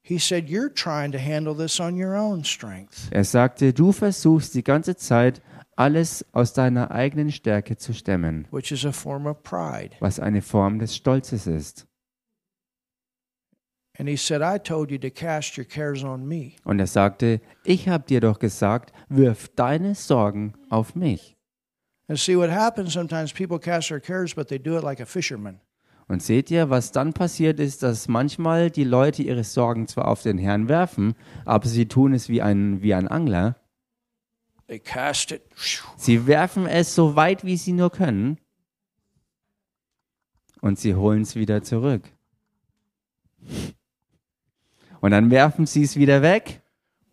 [3.11, 5.43] Er sagte, du versuchst die ganze Zeit,
[5.77, 9.91] alles aus deiner eigenen Stärke zu stemmen, which is a form of pride.
[10.01, 11.87] was eine Form des Stolzes ist.
[13.99, 14.09] Und
[16.79, 21.37] er sagte, ich habe dir doch gesagt, wirf deine Sorgen auf mich.
[22.09, 25.07] And see what happens sometimes people cast their cares, but they do it like a
[25.07, 25.61] fisherman.
[26.09, 30.23] Und seht ihr, was dann passiert ist, dass manchmal die Leute ihre Sorgen zwar auf
[30.23, 31.15] den Herrn werfen,
[31.45, 33.57] aber sie tun es wie ein, wie ein Angler.
[34.69, 35.43] They cast it.
[35.97, 38.39] Sie werfen es so weit, wie sie nur können.
[40.61, 42.03] Und sie holen es wieder zurück.
[45.01, 46.63] Und dann werfen sie es wieder weg.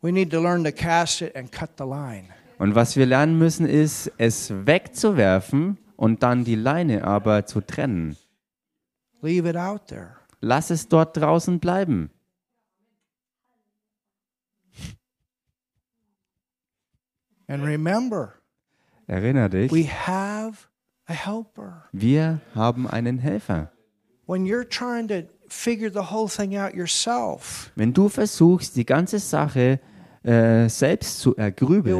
[0.02, 2.26] We need to learn to cast it and cut the line.
[2.58, 8.18] Und was wir lernen müssen, ist, es wegzuwerfen und dann die Leine aber zu trennen.
[9.24, 10.18] Leave it out there.
[10.42, 12.10] Lass es dort draußen bleiben.
[17.48, 18.34] And remember,
[19.08, 20.68] Erinner dich, we have
[21.08, 21.84] a helper.
[21.92, 23.72] wir haben einen Helfer.
[24.26, 29.20] When you're trying to figure the whole thing out yourself, Wenn du versuchst, die ganze
[29.20, 29.80] Sache
[30.24, 31.98] äh, selbst zu ergrübeln,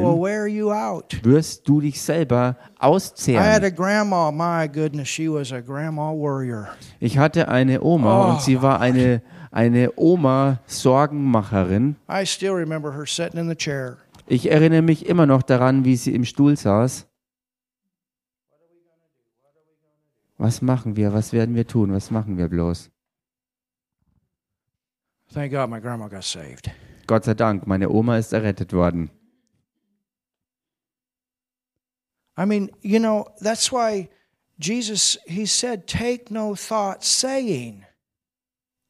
[1.22, 3.74] wirst du dich selber auszehren.
[3.74, 5.18] grandma, goodness.
[7.00, 8.30] Ich hatte eine Oma Oh.
[8.32, 11.96] und sie war eine, eine Oma-Sorgenmacherin.
[12.10, 13.98] I still remember her sitting in the chair.
[14.26, 17.06] Ich erinnere mich immer noch daran, wie sie im Stuhl saß.
[20.38, 21.12] Was machen wir?
[21.12, 21.92] Was werden wir tun?
[21.92, 22.90] Was machen wir bloß?
[25.32, 26.70] Thank God my grandma got saved.
[27.06, 29.10] Gott sei Dank, meine Oma ist errettet worden.
[32.36, 34.08] I mean, you know, that's why
[34.58, 37.84] Jesus, he said, take no thought saying,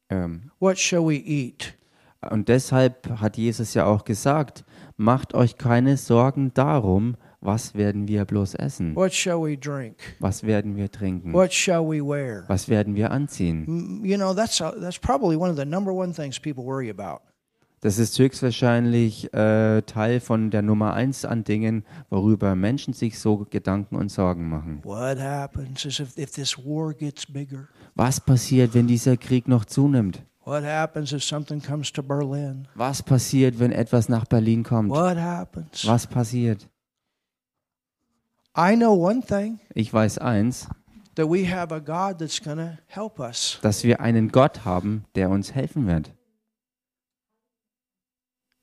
[0.09, 1.73] Ähm, what shall we eat?
[2.31, 4.63] und deshalb hat Jesus ja auch gesagt,
[4.97, 8.95] macht euch keine Sorgen darum, was werden wir bloß essen?
[8.95, 9.97] What shall we drink?
[10.19, 11.33] Was werden wir trinken?
[11.33, 12.45] What shall we wear?
[12.47, 14.03] Was werden wir anziehen?
[14.03, 17.21] You know, that's, a, that's probably one of the number one things people worry about.
[17.85, 23.45] Das ist höchstwahrscheinlich äh, Teil von der Nummer eins an Dingen, worüber Menschen sich so
[23.47, 24.79] Gedanken und Sorgen machen.
[24.83, 27.67] What happens is if, if this war gets bigger?
[27.93, 30.23] Was passiert, wenn dieser Krieg noch zunimmt?
[30.45, 32.67] What happens if something comes to Berlin?
[32.73, 34.89] Was passiert, wenn etwas nach Berlin kommt?
[34.89, 35.85] What happens?
[35.85, 36.67] Was passiert?
[38.57, 40.67] I know one thing Ich weiß eins,
[41.13, 43.59] that we have a God that's going to help us.
[43.61, 46.09] dass wir einen Gott haben, der uns helfen wird.
[46.09, 46.23] And why we worried about something that
[47.67, 48.54] hadn't even happened?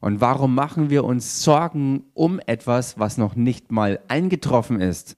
[0.00, 5.16] Und warum machen wir uns Sorgen um etwas, was noch nicht mal eingetroffen ist?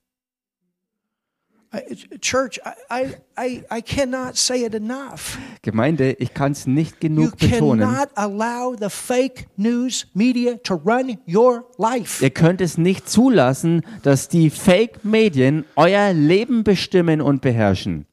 [2.20, 5.38] Church, I, I, I, cannot say it enough.
[5.62, 7.80] Gemeinde, ich kann es nicht You genug betonen.
[7.80, 12.24] cannot allow the fake news media to run your life.
[12.24, 18.06] Ihr könnt es nicht zulassen, dass die Fake-Medien euer Leben bestimmen und beherrschen.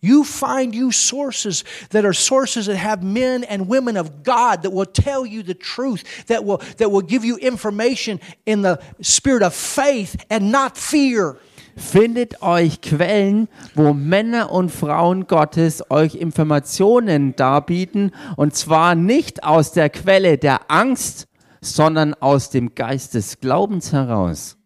[0.00, 4.70] You find you sources that are sources that have men and women of God that
[4.70, 9.42] will tell you the truth, that will, that will give you information in the spirit
[9.42, 11.36] of faith and not fear.
[11.76, 19.72] Findet euch Quellen, wo Männer und Frauen Gottes euch Informationen darbieten, und zwar nicht aus
[19.72, 21.28] der Quelle der Angst,
[21.60, 24.57] sondern aus dem Geist des Glaubens heraus.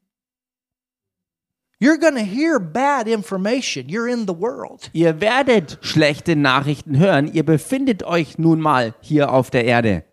[1.83, 3.89] You're going to hear bad information.
[3.89, 4.89] You're in the world.
[4.93, 10.05] Ihr werdet schlechte Nachrichten hören, ihr befindet euch nun mal hier auf der Erde.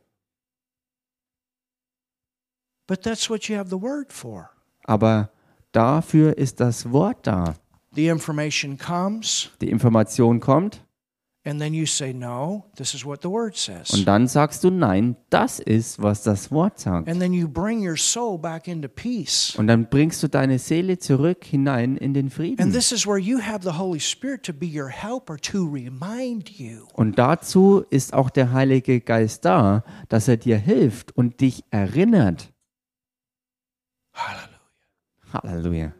[2.87, 4.49] But that's what you have the word for.
[4.85, 5.29] Aber
[5.71, 7.53] dafür ist das Wort da.
[7.93, 10.81] The information comes, Die Information kommt
[11.85, 13.89] say, No, this is what the word says.
[13.91, 17.07] und dann sagst du nein, das ist, was das Wort sagt.
[17.07, 19.55] And then you bring your soul back into peace.
[19.57, 22.71] Und dann bringst du deine Seele zurück hinein in den And Frieden.
[22.71, 26.85] this is where you have the Holy Spirit to be your helper to remind you.
[26.93, 32.51] Und dazu ist auch der Heilige Geist da, dass er dir hilft und dich erinnert.
[34.13, 34.59] Hallelujah.
[35.31, 35.93] Halleluja.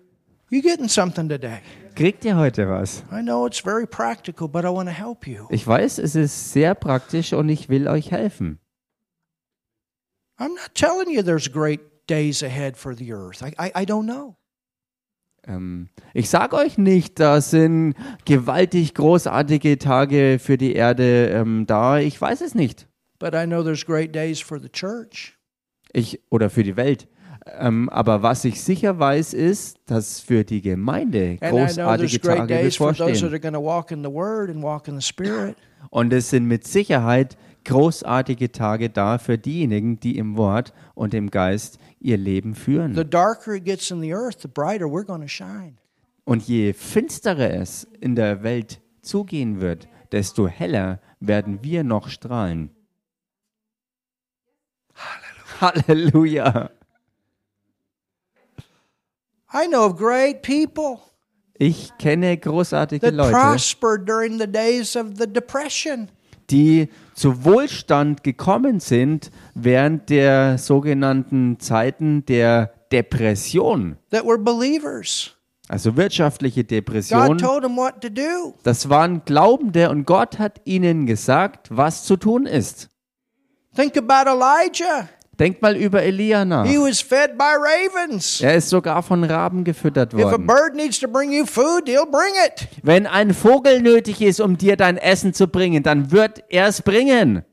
[0.51, 1.61] You getting something today?
[1.95, 3.03] Kriegt ihr heute was?
[3.11, 5.47] I know it's very practical, but I want to help you.
[5.51, 8.59] Ich weiß, es ist sehr praktisch und ich will euch helfen.
[10.39, 13.43] I'm not telling you there's great days ahead for the earth.
[13.43, 14.37] I, I, I don't know.
[15.45, 21.99] Ähm, ich sage euch nicht, da sind gewaltig großartige Tage für die Erde ähm, da.
[21.99, 22.87] Ich weiß es nicht.
[23.19, 25.37] But I know there's great days for the church.
[25.93, 27.07] Ich oder für die Welt.
[27.57, 33.31] Ähm, aber was ich sicher weiß, ist, dass für die Gemeinde großartige Tage bevorstehen.
[35.89, 41.29] Und es sind mit Sicherheit großartige Tage da für diejenigen, die im Wort und im
[41.29, 42.93] Geist ihr Leben führen.
[43.09, 45.75] darker it gets in the earth, the brighter we're going to shine.
[46.25, 52.69] Und je finsterer es in der Welt zugehen wird, desto heller werden wir noch strahlen.
[55.61, 56.69] Halleluja.
[59.53, 60.99] I know of great people
[61.57, 66.09] Ich kenne großartige Leute, prospered during the days of the Depression.
[66.49, 75.35] die zu Wohlstand gekommen sind während der sogenannten Zeiten der Depression, that were believers.
[75.67, 77.37] also wirtschaftliche God Depression.
[77.37, 78.55] told them what to do.
[78.63, 82.89] Das waren Glaubende und Gott hat ihnen gesagt, was zu tun ist.
[83.75, 85.07] Think about Elijah.
[85.39, 86.65] Denkt mal über Elia nach.
[86.65, 88.41] He was fed by ravens.
[88.41, 90.45] Er ist sogar von Raben gefüttert If a worden.
[90.45, 92.67] bird needs to bring you food, he'll bring it.
[92.83, 96.81] Wenn ein Vogel nötig ist, um dir dein Essen zu bringen, dann wird er es
[96.81, 97.45] bringen.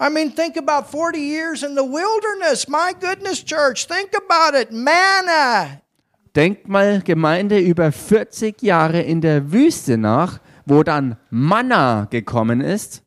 [0.00, 2.68] I mean, think about 40 years in the wilderness.
[2.68, 4.70] My goodness, church, think about it.
[4.70, 5.80] Manna.
[6.36, 13.02] Denkt mal Gemeinde über 40 Jahre in der Wüste nach, wo dann Manna gekommen ist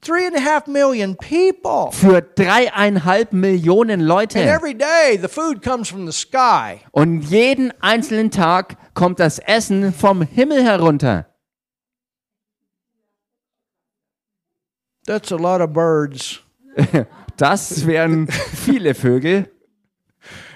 [0.00, 1.90] Three and a half million people.
[1.92, 4.38] für dreieinhalb Millionen And Leute.
[4.40, 6.80] every day the food comes from the sky.
[6.92, 11.26] Und jeden einzelnen Tag kommt das Essen vom Himmel herunter.
[15.06, 16.40] That's a lot of birds.
[17.36, 19.48] Das wären viele Vögel.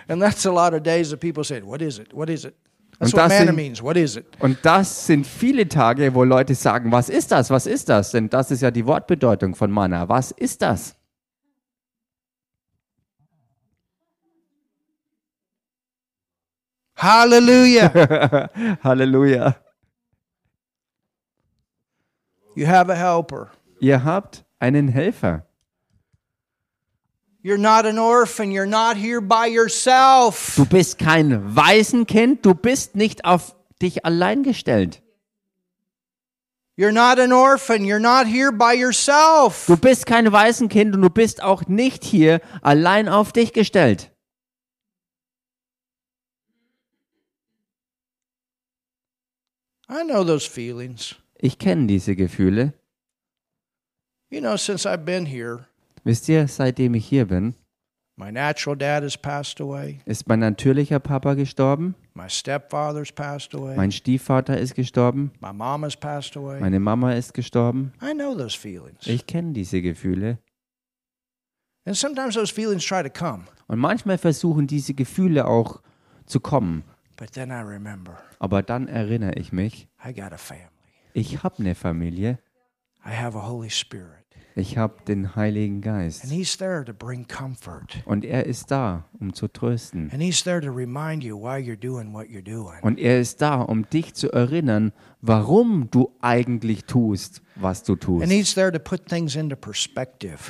[0.09, 2.13] And that's a lot of days that people say, What is it?
[2.13, 2.57] What is it?
[3.03, 4.23] Und das sind-?
[4.39, 7.51] Und das sind viele Tage, wo Leute sagen, was ist das?
[7.51, 8.13] Was ist das?
[8.13, 10.09] Denn das ist ja die Wortbedeutung von Manna.
[10.09, 10.95] Was ist das?
[16.97, 18.49] Hallelujah.
[18.85, 19.57] Halleluja.
[22.55, 23.51] you have a helper.
[23.81, 25.45] Ihr habt einen Helfer.
[27.45, 28.53] You're not an orphan.
[28.53, 30.55] You're not here by yourself.
[30.55, 35.03] Du bist kein Waisenkind, du bist nicht auf dich allein gestellt.
[36.77, 37.85] You're not an orphan.
[37.85, 39.67] You're not here by yourself.
[39.67, 44.11] Du bist kein Waisenkind und du bist auch nicht hier allein auf dich gestellt.
[49.89, 51.17] I know those feelings.
[51.39, 52.73] Ich kenne diese Gefühle.
[54.31, 55.67] You know, since I've been here,
[56.05, 57.55] Wisst ihr, seitdem ich hier bin,
[58.17, 60.01] my natural dad has passed away.
[60.05, 63.77] ist mein natürlicher Papa gestorben, My stepfather's passed away.
[63.77, 66.61] mein Stiefvater ist gestorben, My mom has passed away.
[66.61, 67.93] meine Mama ist gestorben.
[68.03, 69.07] I know those feelings.
[69.07, 70.39] Ich kenne diese Gefühle.
[71.85, 73.45] And sometimes those feelings try to come.
[73.67, 75.83] Und manchmal versuchen diese Gefühle auch
[76.27, 76.85] zu kommen.
[77.17, 80.69] But then I remember Aber dann erinnere ich mich, I got a family.
[81.15, 82.39] ich habe eine Familie,
[83.07, 84.22] I have a Holy Spirit.
[84.55, 86.25] Ich habe den Heiligen Geist.
[88.05, 90.11] Und er ist da, um zu trösten.
[92.83, 98.27] Und er ist da, um dich zu erinnern, warum du eigentlich tust, was du tust.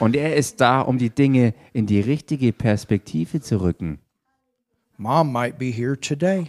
[0.01, 3.99] Und er ist da, um die Dinge in die richtige Perspektive zu rücken.
[4.99, 6.47] Mom might be here today.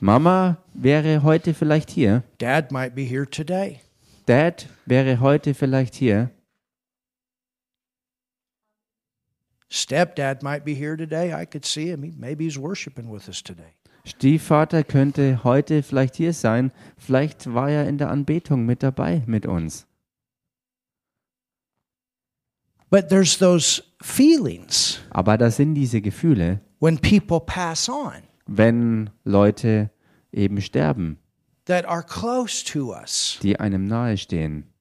[0.00, 2.24] Mama wäre heute vielleicht hier.
[2.38, 3.80] Dad might be here today.
[4.26, 6.30] Dad wäre heute vielleicht hier.
[9.70, 11.32] Stepdad might be here today.
[11.32, 12.14] I could see him.
[12.18, 13.74] Maybe he's worshiping with us today.
[14.04, 16.70] Stiefvater könnte heute vielleicht hier sein.
[16.96, 19.86] Vielleicht war er in der Anbetung mit dabei mit uns.
[22.88, 29.90] But there's those feelings Aber da sind diese Gefühle, when people pass on wenn Leute
[30.30, 31.18] eben sterben,
[31.64, 33.38] that are close to us.
[33.42, 34.72] die einem nahestehen.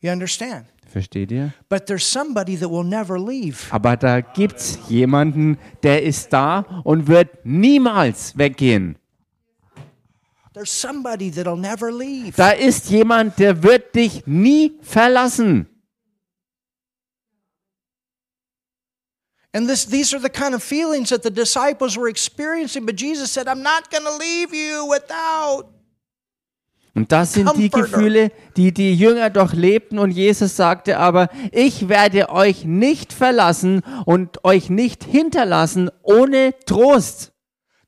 [0.00, 0.66] You understand?
[0.90, 1.52] Versteht ihr?
[1.68, 3.68] But there's somebody that will never leave.
[3.70, 8.96] Aber da gibt's jemanden, der ist da und wird niemals weggehen.
[10.52, 12.34] There's somebody that'll never leave.
[12.36, 15.66] Da ist jemand, der wird dich nie verlassen.
[19.52, 22.86] And this, these are the kind of feelings that the disciples were experiencing.
[22.86, 25.68] But Jesus said, I'm not going to leave you without.
[26.94, 27.70] Und das sind die.
[27.70, 29.98] Gefühle, die die Jünger doch lebten.
[29.98, 37.32] Und Jesus sagte aber, ich werde euch nicht verlassen und euch nicht hinterlassen ohne Trost.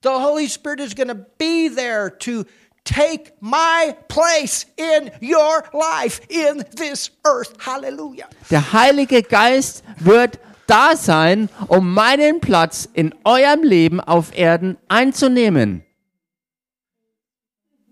[0.02, 2.44] The Holy Spirit is going to be there to
[2.84, 7.52] take my place in your life in this earth.
[7.64, 8.26] Hallelujah.
[8.50, 15.84] Der Heilige Geist wird da sein, um meinen Platz in eurem Leben auf Erden einzunehmen.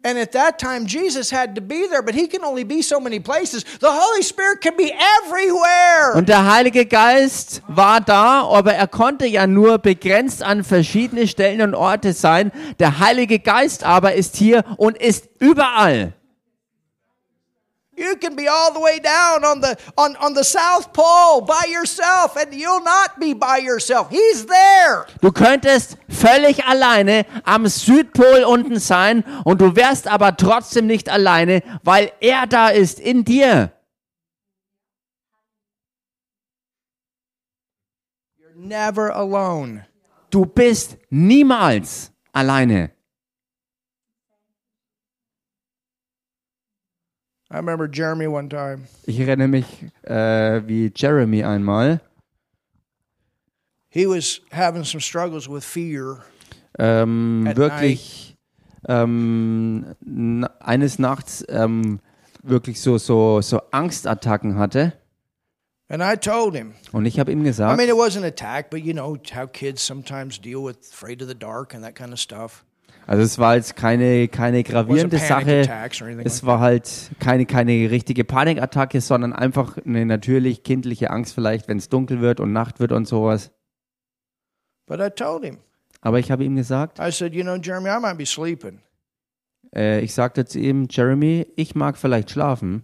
[0.02, 2.98] And at that time, Jesus had to be there, but he can only be so
[3.00, 3.64] many places.
[3.80, 6.14] The Holy Spirit can be everywhere.
[6.14, 11.60] Und der Heilige Geist war da, aber er konnte ja nur begrenzt an verschiedene Stellen
[11.60, 12.50] und Orte sein.
[12.78, 16.14] Der Heilige Geist aber ist hier und ist überall.
[18.00, 21.66] You can be all the way down on the on, on the South Pole by
[21.68, 24.08] yourself, and you'll not be by yourself.
[24.08, 25.04] He's there.
[25.20, 31.62] Du könntest völlig alleine am Südpol unten sein und du wärst aber trotzdem nicht alleine,
[31.84, 33.70] weil er da ist in dir.
[38.38, 39.84] You're never alone.
[40.30, 42.92] Du bist niemals alleine.
[47.52, 48.86] I remember Jeremy one time.
[49.06, 49.66] Ich erinnere mich
[50.02, 52.00] äh, wie Jeremy einmal.
[53.88, 56.18] He was having some struggles with fear.
[56.78, 58.36] ähm, At wirklich
[58.88, 59.84] ähm,
[60.60, 61.98] eines Nachts ähm,
[62.44, 64.92] wirklich so, so, so Angstattacken hatte.
[65.88, 68.70] And I told him, Und ich habe ihm I gesagt, mean, it wasn't an attack,
[68.70, 72.12] but you know how kids sometimes deal with afraid of the dark and that kind
[72.12, 72.64] of stuff.
[73.06, 75.68] Also es war jetzt keine, keine gravierende Sache.
[76.24, 81.78] Es war halt keine, keine richtige Panikattacke, sondern einfach eine natürlich kindliche Angst vielleicht, wenn
[81.78, 83.50] es dunkel wird und Nacht wird und sowas.
[84.86, 85.58] But I told him,
[86.00, 88.80] Aber ich habe ihm gesagt, I said, you know, Jeremy, I might be sleeping,
[89.74, 92.82] äh, ich sagte zu ihm, Jeremy, ich mag vielleicht schlafen,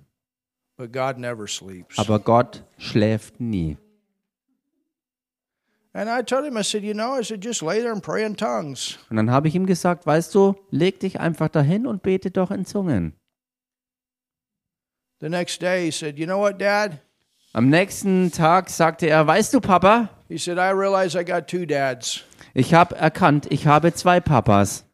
[0.77, 1.99] but God never sleeps.
[1.99, 3.77] aber Gott schläft nie.
[5.99, 6.07] Und
[9.17, 12.67] dann habe ich ihm gesagt, weißt du, leg dich einfach dahin und bete doch in
[12.67, 13.15] Zungen.
[15.21, 17.01] The next day, he said, you know what, Dad?
[17.55, 21.65] Am nächsten Tag sagte er, weißt du, Papa, He said, I realize I got two
[21.65, 22.23] dads.
[22.53, 24.85] ich habe erkannt, ich habe zwei Papas.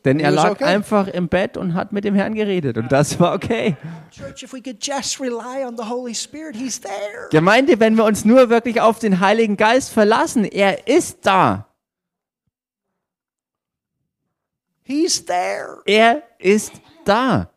[0.05, 0.63] Denn er lag okay.
[0.63, 2.77] einfach im Bett und hat mit dem Herrn geredet.
[2.77, 3.75] Und das war okay.
[4.11, 7.27] Church, if we could just rely on the Holy Spirit, he's there.
[7.31, 11.67] Gemeinde, wenn wir uns nur wirklich auf den Heiligen Geist verlassen, er ist da.
[14.83, 15.81] He's there.
[15.85, 16.71] Er ist
[17.03, 17.51] da.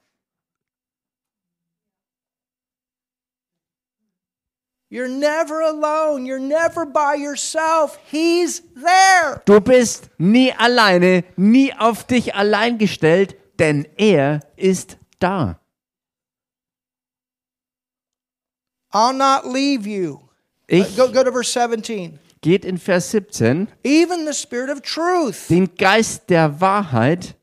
[4.93, 6.26] You're never alone.
[6.26, 7.99] You're never by yourself.
[8.11, 9.40] He's there.
[9.47, 15.59] Du bist nie alleine, nie auf dich allein gestellt, denn er ist da.
[18.93, 20.28] I'll not leave you.
[20.66, 22.18] Ich, Go, go to verse 17.
[22.43, 27.34] geht in Vers 17, even the Spirit of truth, den Geist der Wahrheit,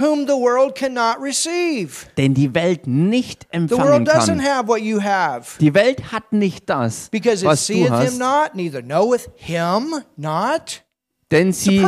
[0.00, 2.06] whom the world cannot receive.
[2.16, 4.44] den die Welt nicht The empfangen world doesn't kann.
[4.44, 5.58] have what you have.
[5.60, 9.30] Die Welt hat nicht das, Because it was du seeth him hast, not, neither knoweth
[9.36, 10.82] him not.
[11.30, 11.86] denn sie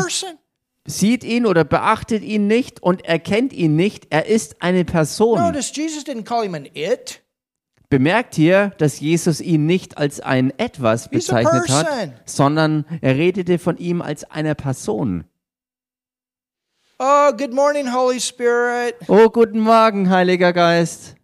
[0.86, 4.08] sieht ihn oder beachtet ihn nicht und erkennt ihn nicht.
[4.10, 5.38] Er ist eine Person.
[5.38, 7.20] Notice Jesus didn't call him an it.
[7.88, 13.76] Bemerkt hier, dass Jesus ihn nicht als ein Etwas bezeichnet hat, sondern er redete von
[13.76, 15.24] ihm als einer Person.
[17.04, 18.96] Oh, good morning, Holy Spirit.
[19.08, 21.16] Oh, guten Morgen, Heiliger Geist.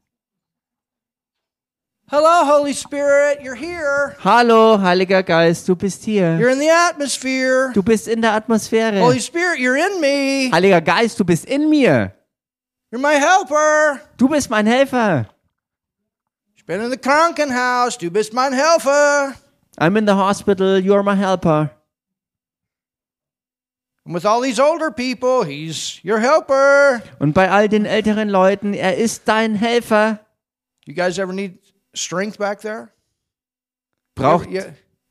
[2.10, 3.42] Hello, Holy Spirit.
[3.42, 4.16] You're here.
[4.24, 6.36] Hallo, Heiliger Geist, du bist hier.
[6.36, 7.70] You're in the atmosphere.
[7.74, 8.98] Du bist in der Atmosphäre.
[8.98, 10.50] Holy Spirit, you're in me.
[10.50, 12.12] Heiliger Geist, du bist in mir.
[12.90, 14.00] You're my helper.
[14.16, 15.26] Du bist mein Helfer.
[16.56, 17.96] Ich bin in the Krankenhaus.
[17.96, 19.32] Du bist mein Helfer.
[19.78, 21.70] I'm in the hospital, you're my helper.
[27.18, 30.20] Und bei all den älteren Leuten, er ist dein Helfer.
[30.86, 31.58] You guys ever need
[31.94, 32.88] strength back there?
[34.14, 34.62] Braucht, you,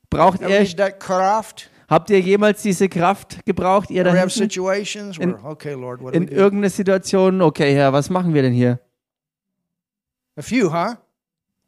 [0.10, 1.70] braucht ihr, that Kraft?
[1.88, 4.14] habt ihr jemals diese Kraft gebraucht, ihr da
[5.20, 8.80] In- okay, Lord, what In irgendeiner Situation, okay, Herr, was machen wir denn hier?
[10.38, 10.96] A few, huh?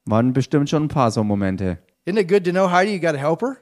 [0.06, 1.78] Waren bestimmt schon ein paar so Momente.
[2.08, 3.58] Isn't it good to know, Heidi, you got a helper?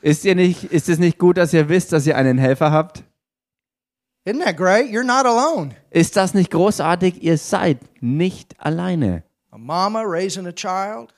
[0.00, 3.04] Ist, ihr nicht, ist es nicht gut, dass ihr wisst, dass ihr einen Helfer habt?
[4.24, 4.90] Isn't that great?
[4.90, 5.74] You're not alone.
[5.90, 7.22] Ist das nicht großartig?
[7.22, 9.24] Ihr seid nicht alleine.
[9.50, 11.12] A mama raising a child.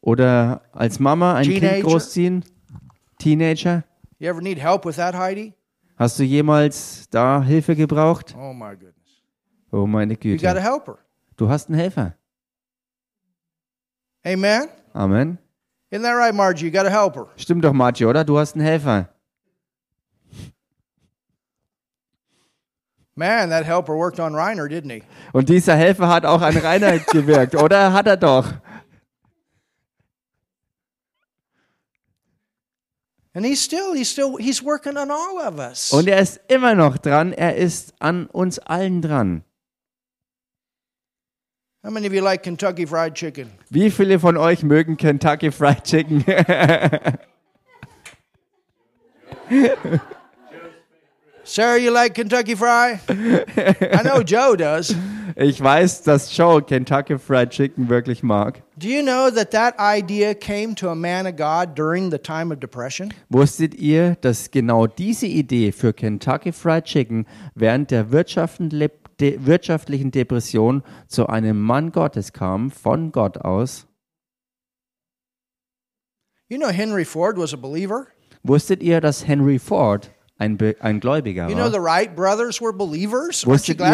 [0.00, 1.74] Oder als Mama ein Teenager.
[1.74, 2.44] Kind großziehen?
[3.18, 3.82] Teenager?
[4.18, 5.54] You ever need help with that, Heidi?
[5.98, 8.34] Hast du jemals da Hilfe gebraucht?
[8.38, 8.94] Oh my goodness.
[9.72, 10.62] Oh meine You got a Güte.
[10.62, 10.98] helper.
[11.36, 12.14] Du hast einen Helfer.
[14.24, 14.68] Amen.
[14.94, 15.38] Amen.
[15.90, 16.66] Isn't that right, Margie?
[16.66, 17.28] You got a helper.
[17.36, 18.24] Stimmt doch, Margie, oder?
[18.24, 19.08] Du hast einen Helfer.
[23.18, 25.02] Man, that helper worked on Reiner, didn't he?
[25.32, 27.94] Und dieser Helfer hat auch an Reinhard gewirkt, oder?
[27.94, 28.52] Hat er doch.
[33.32, 35.92] And he's still, he's still, he's working on all of us.
[35.92, 37.32] Und er ist immer noch dran.
[37.32, 39.44] Er ist an uns allen dran.
[41.82, 43.50] How many of you like Kentucky Fried Chicken?
[43.70, 46.22] Wie viele von euch mögen Kentucky Fried Chicken?
[51.48, 52.98] Sarah, you like Kentucky Fry?
[53.08, 54.92] I know Joe does.
[55.36, 58.64] ich weiß, dass Joe Kentucky Fried Chicken wirklich mag.
[58.76, 62.52] Do you know that that idea came to a man of God during the time
[62.52, 63.14] of depression?
[63.28, 71.28] Wusstet ihr, dass genau diese Idee für Kentucky Fried Chicken während der wirtschaftlichen Depression zu
[71.28, 73.86] einem Mann Gottes kam, von Gott aus?
[76.48, 78.08] You know Henry Ford was a believer.
[78.42, 81.72] Wusstet ihr, dass Henry Ford ein, Be ein Gläubiger You know war?
[81.72, 83.44] the Wright brothers were believers.
[83.44, 83.86] Aren't you Wusstet ihr-?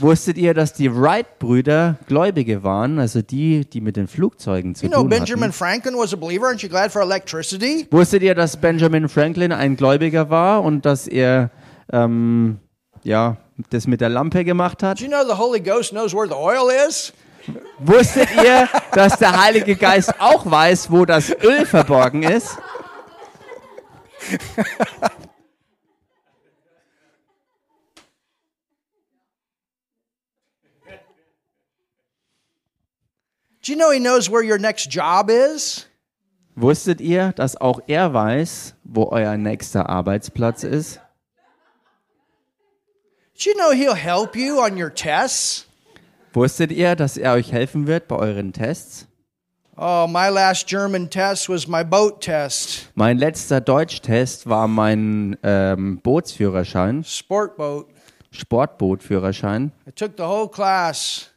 [0.00, 5.00] Wusstet dass die Wright-Brüder Gläubige waren, also die, die mit den Flugzeugen zu You know
[5.02, 5.52] tun Benjamin hatten?
[5.52, 6.46] Franklin was a believer.
[6.46, 7.86] Aren't you glad for electricity?
[7.90, 11.50] Wusstet ihr, dass Benjamin Franklin ein Gläubiger war und dass er
[11.92, 12.58] ähm,
[13.02, 13.36] ja,
[13.70, 15.00] das mit der Lampe gemacht hat?
[15.00, 17.12] You know the Holy Ghost knows where the oil is?
[17.78, 22.58] Wusstet ihr, dass der Heilige Geist auch weiß, wo das Öl verborgen ist?
[33.78, 35.86] know he knows where your next job is?
[36.54, 41.00] Wusstet ihr, dass auch er weiß, wo euer nächster Arbeitsplatz ist?
[43.38, 45.66] Do you know he'll help you on your tests?
[46.32, 49.06] Wusstet ihr, dass er euch helfen wird bei euren Tests?
[49.76, 56.00] Oh, my last German test was my boat test, Mein letzter Deutschtest war mein ähm,
[56.02, 57.86] Bootsführerschein, sport boat.
[58.30, 59.72] Sportbootführerschein.
[59.86, 61.30] I took the whole class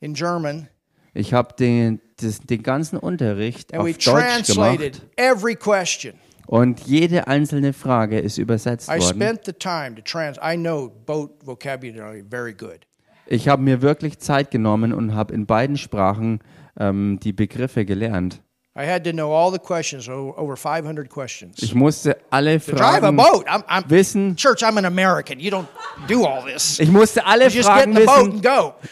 [0.00, 0.68] in German
[1.14, 6.14] Ich habe den, den ganzen Unterricht and auf Deutsch gemacht every question.
[6.46, 9.02] und jede einzelne Frage ist übersetzt I worden.
[9.02, 10.38] spent the time to trans.
[10.38, 12.86] I know boat vocabulary very good.
[13.26, 16.40] Ich habe mir wirklich Zeit genommen und habe in beiden Sprachen
[16.78, 18.42] ähm, die Begriffe gelernt.
[18.74, 21.56] I had to know all the questions, o- over 500 questions.
[21.60, 24.34] Ich musste alle To drive a Fragen boat, I'm, I'm wissen.
[24.34, 24.62] church.
[24.62, 25.38] I'm an American.
[25.38, 25.68] You don't
[26.08, 26.80] do all this.
[26.80, 28.42] Ich musste alle You Fragen wissen.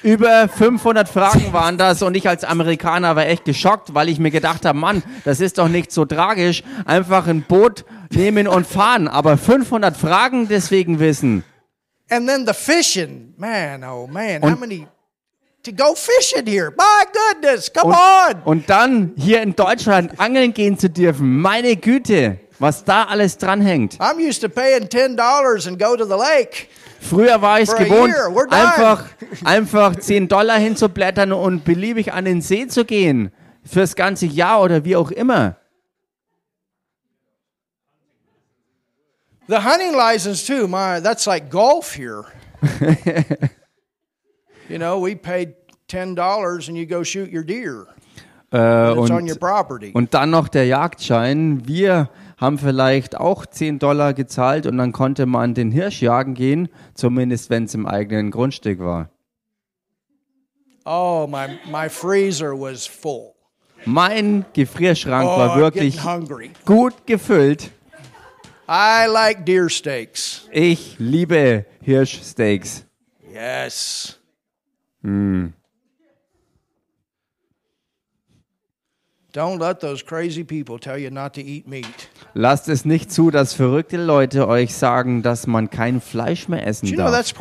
[0.03, 4.31] Über 500 Fragen waren das und ich als Amerikaner war echt geschockt, weil ich mir
[4.31, 6.63] gedacht habe, Mann, das ist doch nicht so tragisch.
[6.85, 11.43] Einfach ein Boot nehmen und fahren, aber 500 Fragen deswegen wissen.
[12.11, 14.87] And then the fishing, man, oh man, how many
[15.65, 16.73] to go fishing here.
[16.77, 18.43] My goodness, come on.
[18.45, 21.41] Und dann hier in Deutschland angeln gehen zu dürfen.
[21.41, 23.99] Meine Güte, was da alles dranhängt.
[24.01, 26.69] I'm used to paying $10 and go to the lake.
[27.01, 28.15] Früher war ich es gewohnt,
[28.51, 29.07] einfach,
[29.45, 33.33] einfach 10 Dollar hinzublättern und beliebig an den See zu gehen.
[33.65, 35.57] Fürs ganze Jahr oder wie auch immer.
[39.49, 42.27] The hunting license too, my that's like golf here.
[44.71, 45.55] you know, we paid
[45.89, 47.87] ten dollars and you go shoot your deer.
[48.53, 49.91] Äh, It's on your und, property.
[49.93, 51.67] und dann noch der Jagdschein.
[51.69, 56.69] Wir haben vielleicht auch 10 Dollar gezahlt und dann konnte man den Hirsch jagen gehen,
[56.95, 59.11] zumindest wenn es im eigenen Grundstück war.
[60.85, 63.33] Oh, my my freezer was full.
[63.85, 65.99] Mein Gefrierschrank Oh, war wirklich
[66.65, 67.71] gut gefüllt.
[68.69, 70.49] I like deer steaks.
[70.53, 72.85] Ich liebe Hirschsteaks.
[73.33, 74.20] Yes.
[79.33, 82.09] Don't let those crazy people tell you not to eat meat.
[82.35, 86.95] Lasst es nicht zu, dass verrückte Leute euch sagen, dass man kein Fleisch mehr essen
[86.97, 87.35] darf.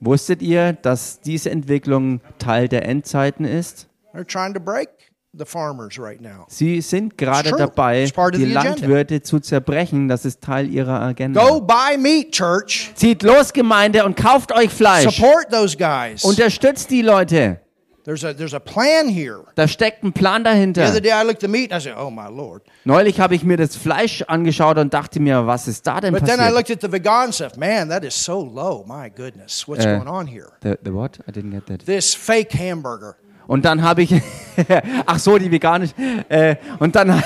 [0.00, 3.88] Wusstet ihr, dass diese Entwicklung Teil der Endzeiten ist?
[4.12, 6.46] They're trying to break the farmers right now.
[6.48, 8.44] Sie sind gerade dabei, die.
[8.46, 10.08] Landwirte zu zerbrechen.
[10.08, 11.46] Das ist Teil ihrer Agenda.
[11.46, 12.92] Go buy meat, church.
[12.94, 15.14] Zieht los, Gemeinde, und kauft euch Fleisch.
[15.16, 16.24] Support those guys.
[16.24, 17.60] Unterstützt die Leute.
[18.04, 19.44] There's a there's a plan here.
[19.54, 21.00] Da steckt ein Plan dahinter.
[21.00, 23.44] day I looked at the meat and I said, "Oh my lord!" Neulich habe ich
[23.44, 26.54] mir das Fleisch angeschaut und dachte mir, was ist da denn But then I passiert?
[26.54, 27.56] looked at the vegan stuff.
[27.56, 28.84] Man, that is so low.
[28.86, 30.48] My goodness, what's Uh, going on here?
[30.60, 31.18] The, the what?
[31.26, 31.86] I didn't get that.
[31.86, 33.16] This fake hamburger.
[33.46, 34.14] Und dann habe ich,
[35.06, 35.94] ach so, die veganische,
[36.28, 37.08] äh, und dann,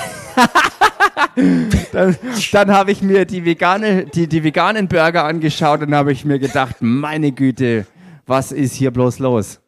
[1.91, 2.17] dann,
[2.51, 6.39] dann habe ich mir die, vegane, die, die veganen Burger angeschaut und habe ich mir
[6.39, 7.85] gedacht, meine Güte,
[8.25, 9.59] was ist hier bloß los?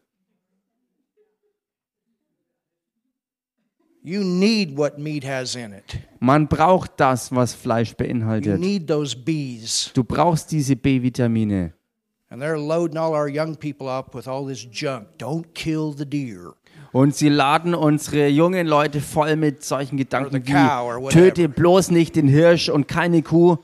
[4.04, 5.84] You need what meat has in it.
[6.18, 8.58] Man braucht das, was Fleisch You beinhaltet.
[8.58, 9.92] need those B's.
[9.94, 11.72] Du brauchst diese B-Vitamine.
[16.92, 22.28] Und sie laden unsere jungen Leute voll mit solchen Gedanken wie, töte bloß nicht den
[22.28, 23.58] Hirsch und keine Kuh.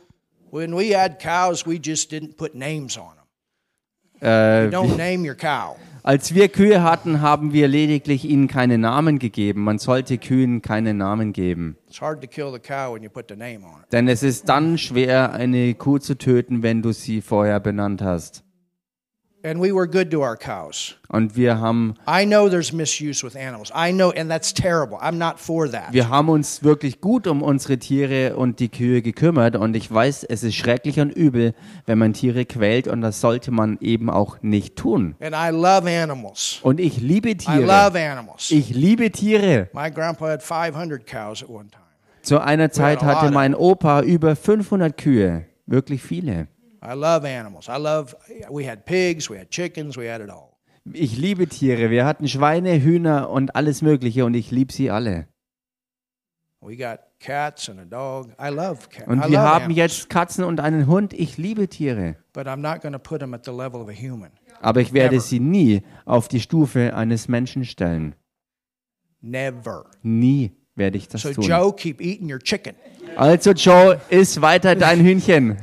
[0.50, 4.28] When we had cows, we just didn't put names on them.
[4.28, 5.76] Äh, You don't name your cow.
[6.02, 9.64] Als wir Kühe hatten, haben wir lediglich ihnen keine Namen gegeben.
[9.64, 11.76] Man sollte Kühen keine Namen geben.
[11.86, 13.92] It's hard to kill the cow when you put the name on it.
[13.92, 18.42] Denn es ist dann schwer, eine Kuh zu töten, wenn du sie vorher benannt hast.
[19.44, 20.96] And we were good to our cows.
[21.08, 23.70] Und wir haben, I know there's misuse with animals.
[23.70, 24.98] I know, and that's terrible.
[24.98, 25.92] I'm not for that.
[25.92, 29.54] wir haben uns wirklich gut um unsere Tiere und die Kühe gekümmert.
[29.54, 31.54] Und ich weiß, es ist schrecklich und übel,
[31.86, 32.88] wenn man Tiere quält.
[32.88, 35.14] Und das sollte man eben auch nicht tun.
[35.20, 36.58] And I love animals.
[36.62, 37.60] Und ich liebe I Tiere.
[37.60, 38.50] love animals.
[38.50, 39.68] Ich liebe Tiere.
[39.72, 41.84] My grandpa had 500 cows at one time.
[42.22, 45.46] Zu einer Zeit hatte mein Opa über 500 Kühe.
[45.66, 46.48] Wirklich viele.
[46.82, 47.68] I love animals.
[47.68, 48.14] I love,
[48.50, 50.56] we had pigs, we had chickens, we had it all.
[50.92, 51.90] Ich liebe Tiere.
[51.90, 55.26] Wir hatten Schweine, Hühner und alles Mögliche und ich liebe sie alle.
[56.60, 58.30] We got cats and a dog.
[58.40, 59.06] I love cats.
[59.06, 61.12] Und wir haben animals, jetzt Katzen und einen Hund.
[61.12, 62.16] Ich liebe Tiere.
[62.32, 64.30] but I'm not going to put them at the level of a human.
[64.60, 65.26] Aber ich werde Never.
[65.26, 68.14] sie nie auf die Stufe eines Menschen stellen.
[69.20, 69.86] Never.
[70.02, 71.44] Nie werde ich das So tun.
[71.44, 72.74] Joe, keep eating your chicken.
[73.16, 75.58] Also Joe, iss weiter dein Hühnchen.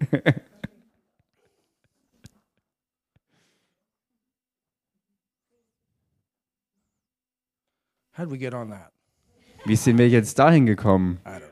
[8.12, 8.90] How'd we get on that?
[9.64, 11.20] Wie sind wir jetzt dahin gekommen?
[11.24, 11.46] I don't know.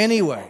[0.00, 0.44] Anyway,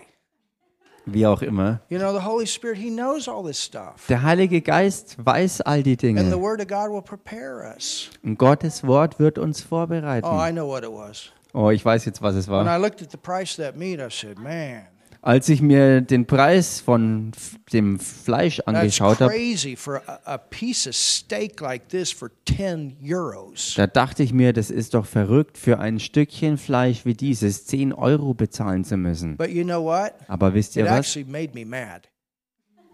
[1.06, 1.80] Wie auch immer.
[1.88, 4.06] you know, the Holy Spirit, He knows all this stuff.
[4.08, 6.38] Der Heilige Geist weiß all die And the Dinge.
[6.40, 8.10] Word of God will prepare us.
[8.22, 10.54] Und Gottes Wort wird uns Oh, I vorbereiten.
[10.54, 11.32] know what it was.
[11.54, 12.78] Oh, ich weiß jetzt, was es When war.
[12.78, 14.86] I looked at the price of that meat, I said, man,
[15.20, 17.32] Als ich mir den Preis von
[17.72, 22.96] dem Fleisch angeschaut habe, crazy for a, a piece of steak like this for 10
[23.02, 23.74] euros.
[23.76, 27.92] da dachte ich mir, das ist doch verrückt, für ein Stückchen Fleisch wie dieses 10
[27.92, 29.36] Euro bezahlen zu müssen.
[29.36, 30.12] But you know what?
[30.28, 31.00] Aber wisst ihr was?
[31.00, 32.08] actually made me mad.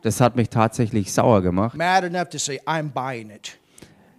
[0.03, 1.77] Das hat mich tatsächlich sauer gemacht.
[1.77, 3.59] Mad enough to say, I'm buying it.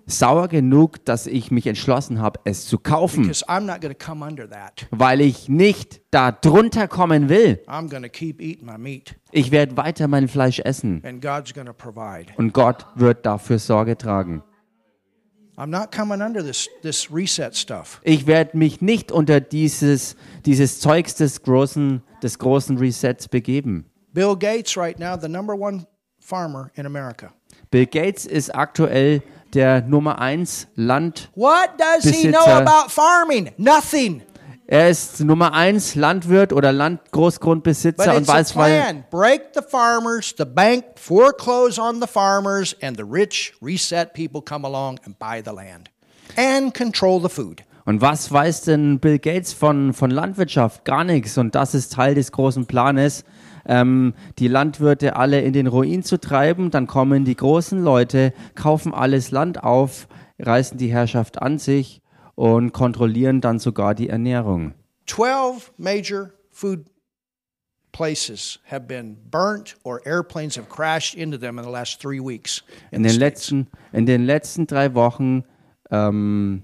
[0.07, 4.05] Sauer genug, dass ich mich entschlossen habe, es zu kaufen, Because I'm not going to
[4.05, 4.85] come under that.
[4.91, 7.59] weil ich nicht da drunter kommen will.
[7.67, 9.15] I'm going to keep eating my meat.
[9.31, 12.27] Ich werde weiter mein Fleisch essen And God's going to provide.
[12.37, 14.43] und Gott wird dafür Sorge tragen.
[15.57, 18.01] I'm not coming under this, this reset stuff.
[18.03, 23.85] Ich werde mich nicht unter dieses, dieses Zeugs des großen, des großen Resets begeben.
[24.13, 25.87] Bill Gates, right now, the number one
[26.19, 27.31] farmer in America.
[27.71, 29.23] Bill Gates ist aktuell
[29.55, 31.29] der Nummer 1 Land.
[31.35, 32.57] What does he know Besitzer.
[32.57, 33.51] about farming?
[33.57, 34.21] Nothing.
[34.67, 39.05] Er ist Nummer 1 Landwirt oder But Landgroßgrundbesitzer und weiß, weil.
[39.11, 44.65] Break the farmers, the bank foreclose on the farmers, and the rich reset people come
[44.65, 45.91] along and buy the land
[46.35, 47.63] and control the food.
[47.85, 50.85] Und was weiß denn Bill Gates von, von Landwirtschaft?
[50.85, 51.37] Gar nichts.
[51.37, 53.23] Und das ist Teil des großen Planes,
[53.65, 56.71] ähm, die Landwirte alle in den Ruin zu treiben.
[56.71, 60.07] Dann kommen die großen Leute, kaufen alles Land auf,
[60.39, 62.01] reißen die Herrschaft an sich
[62.35, 64.73] und kontrollieren dann sogar die Ernährung.
[65.07, 66.85] 12 major food
[67.91, 72.63] places have been burnt or airplanes have crashed into them in the last three weeks.
[72.91, 75.45] In the den letzten, in den letzten drei Wochen
[75.91, 76.63] ähm,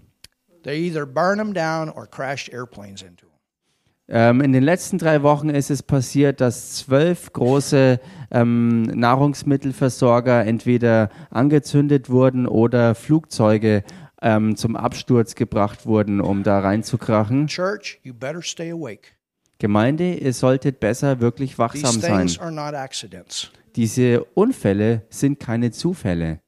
[0.63, 3.30] They either burn them down or crashed airplanes into them.
[4.13, 11.09] Ähm, in den letzten drei Wochen ist es passiert, dass zwölf große ähm, Nahrungsmittelversorger entweder
[11.29, 13.83] angezündet wurden oder Flugzeuge
[14.21, 17.47] ähm, zum Absturz gebracht wurden, um da reinzukrachen.
[17.47, 19.13] Church, you better stay awake.
[19.59, 22.17] Gemeinde, ihr solltet besser wirklich These wachsam sein.
[22.17, 23.49] things are not accidents.
[23.77, 26.41] Diese Unfälle sind keine Zufälle.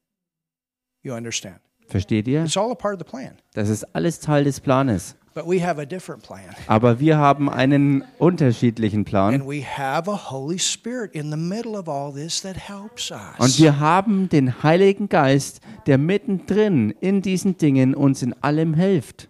[1.01, 1.61] You understand?
[1.87, 2.43] Versteht ihr?
[2.43, 3.37] It's all a part of the plan.
[3.53, 5.15] Das ist alles Teil des Planes.
[5.35, 6.43] But we have a different plan.
[6.67, 9.33] Aber wir haben einen unterschiedlichen Plan.
[9.33, 13.39] And we have a Holy Spirit in the middle of all this that helps us.
[13.39, 19.29] Und wir haben den Heiligen Geist, der mittendrin in diesen Dingen uns in allem hilft.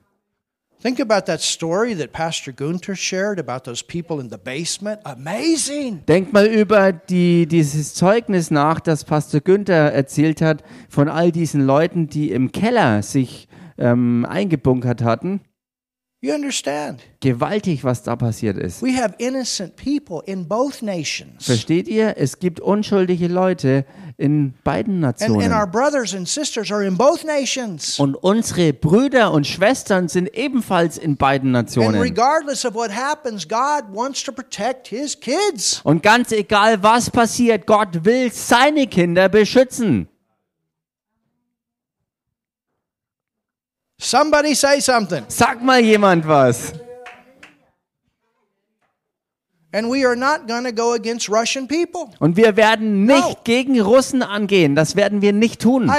[0.83, 4.99] Think about that story that Pastor Gunther shared about those people in the basement.
[5.05, 6.01] Amazing.
[6.05, 11.65] Denk mal über die, dieses Zeugnis nach, das Pastor Günther erzählt hat, von all diesen
[11.65, 13.47] Leuten, die im Keller sich
[13.77, 15.39] ähm, eingebunkert hatten.
[16.23, 17.01] You understand?
[17.19, 18.81] Gewaltig, was da passiert ist.
[18.81, 21.45] We have innocent people in both nations.
[21.45, 22.15] Versteht ihr?
[22.17, 23.83] Es gibt unschuldige Leute
[24.15, 25.71] in beiden And, and our Nationen.
[25.71, 27.99] brothers and sisters are in both nations.
[27.99, 31.99] Und unsere Brüder und Schwestern sind ebenfalls in beiden And Nationen.
[31.99, 35.81] regardless of what happens, God wants to protect his kids.
[35.83, 40.07] Und ganz egal, was passiert, Gott will seine Kinder beschützen.
[44.03, 45.23] Somebody say something.
[45.29, 46.73] Sag mal jemand was.
[49.71, 49.89] Und
[52.35, 54.75] wir werden nicht gegen Russen angehen.
[54.75, 55.89] Das werden wir nicht tun.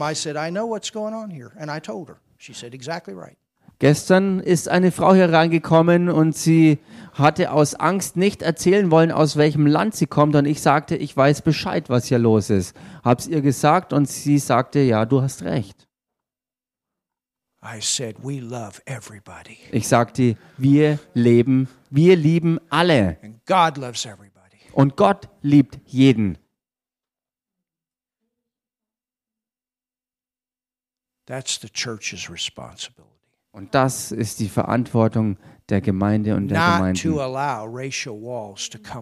[0.00, 1.50] I said, I know what's going on here.
[1.58, 2.20] And I told her.
[2.38, 3.36] She said exactly right.
[3.78, 6.78] Gestern ist eine Frau hier reingekommen und sie
[7.12, 10.36] hatte aus Angst nicht erzählen wollen, aus welchem Land sie kommt.
[10.36, 12.76] Und ich sagte, ich weiß Bescheid, was hier los ist.
[13.02, 15.88] Hab's ihr gesagt und sie sagte, ja, du hast recht.
[17.62, 19.56] I said, we love everybody.
[19.72, 23.16] Ich sagte, wir leben, wir lieben alle.
[23.22, 24.58] And God loves everybody.
[24.72, 26.36] Und Gott liebt jeden.
[31.26, 33.13] That's the church's responsibility.
[33.54, 35.36] Und das ist die Verantwortung
[35.68, 36.60] der Gemeinde und der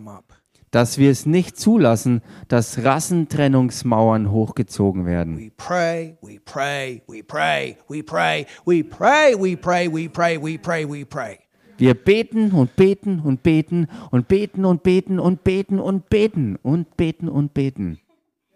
[0.09, 0.25] up.
[0.71, 5.39] Dass wir es nicht zulassen, dass Rassentrennungsmauern hochgezogen werden.
[5.39, 10.59] We pray, we pray, we pray, we pray, we pray, we pray, we pray, we
[10.59, 11.39] pray, we pray.
[11.79, 16.95] Wir beten und beten und beten und beten und beten und beten und beten und
[16.95, 17.99] beten und beten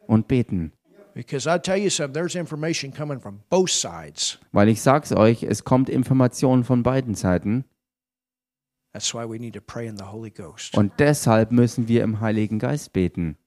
[0.06, 0.52] und beten.
[0.56, 0.75] Because I
[4.52, 7.64] weil ich sag's euch, es kommt Informationen von beiden Seiten.
[10.74, 13.38] Und deshalb müssen wir im Heiligen Geist beten.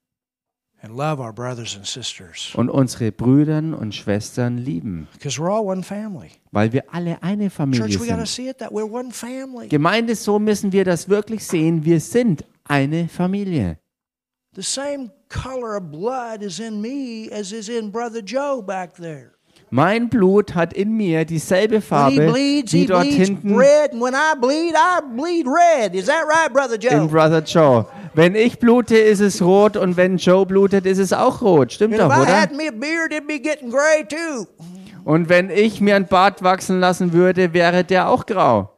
[2.56, 5.06] Und unsere Brüder und Schwestern lieben.
[6.50, 9.68] Weil wir alle eine Familie sind.
[9.68, 11.84] Gemeinde, so müssen wir das wirklich sehen.
[11.84, 13.78] Wir sind eine Familie.
[14.56, 19.32] The same color of blood is in me as is in Brother Joe back there.
[19.72, 23.56] Mein Blut hat in mir dieselbe When he Farbe bleeds, wie he dort bleeds hinten
[23.56, 25.94] red, and when I bleed, I bleed red.
[25.94, 27.06] Is that right, Brother in Joe?
[27.06, 27.86] Brother Joe.
[28.14, 31.72] Wenn ich blute, ist es rot und wenn Joe blutet, ist es auch rot.
[31.72, 32.40] Stimmt And if doch, I oder?
[32.40, 34.48] had me a beard, it'd be getting gray too.
[35.04, 38.70] Und wenn ich mir ein Bart wachsen lassen würde, wäre der auch grau.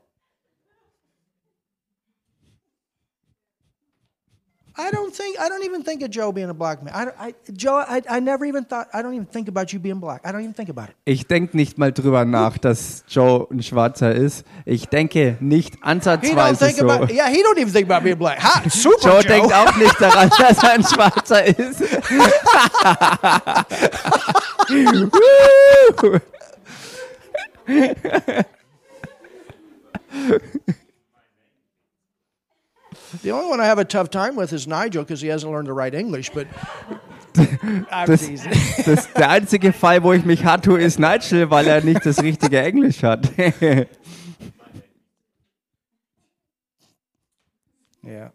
[4.83, 6.93] I don't think I don't even think of Joe being a black man.
[6.93, 8.89] I, I Joe, I, I never even thought.
[8.93, 10.23] I don't even think about you being black.
[10.25, 10.97] I don't even think about it.
[11.05, 14.45] Ich denke nicht mal drüber nach, dass Joe ein Schwarzer ist.
[14.65, 16.89] Ich denke nicht He ansatzweise think so.
[16.89, 17.13] about.
[17.13, 18.43] Yeah, he don't even think about being black.
[18.43, 19.23] Ha, super Joe Joe.
[19.23, 21.83] denkt auch nicht daran, dass er ein Schwarzer ist.
[33.23, 35.67] The only one I have a tough time with is Nigel because he hasn't learned
[35.69, 36.47] to write English, but
[38.07, 38.29] Das,
[38.85, 42.23] das, der einzige Fall, wo ich mich hart tue, ist Nigel, weil er nicht das
[42.23, 43.31] richtige Englisch hat.
[48.05, 48.31] Yeah.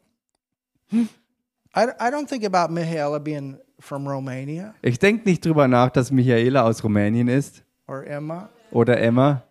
[1.76, 6.10] I, I don't think about Mihaela being from Romania Ich denke nicht drüber nach, dass
[6.10, 8.50] Michaela aus Rumänien ist or Emma.
[8.72, 9.44] oder Emma.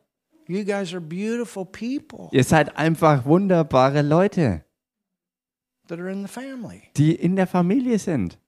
[0.48, 4.62] You guys are beautiful people Ihr seid einfach wunderbare Leute,
[5.88, 6.82] that are in the family.
[6.96, 8.38] die in der Familie sind.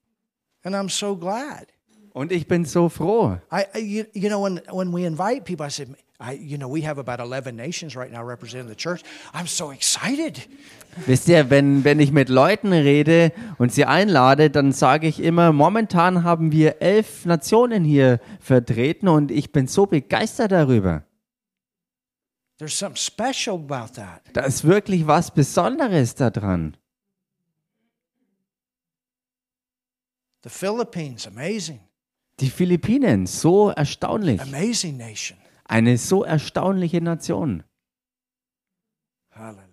[0.63, 1.69] And I'm so glad.
[2.13, 3.39] Und ich bin so froh.
[3.53, 6.69] I, I you, you know, when, when we invite people, I said, I, you know,
[6.69, 9.03] we have about 11 nations right now representing the church.
[9.33, 10.49] I'm so excited.
[11.07, 15.53] Wisst ihr, wenn, wenn ich mit Leuten rede und sie einlade, dann sage ich immer,
[15.53, 21.05] momentan haben wir elf Nationen hier vertreten und ich bin so begeistert darüber.
[22.59, 24.23] There's something special about that.
[24.33, 26.77] Da ist wirklich was Besonderes daran.
[30.49, 31.81] The Philippines, amazing,
[32.41, 34.41] Die Philippinen, so erstaunlich.
[34.41, 35.37] amazing nation.
[35.65, 37.65] Eine so erstaunliche Nation.
[39.31, 39.69] Hallelujah.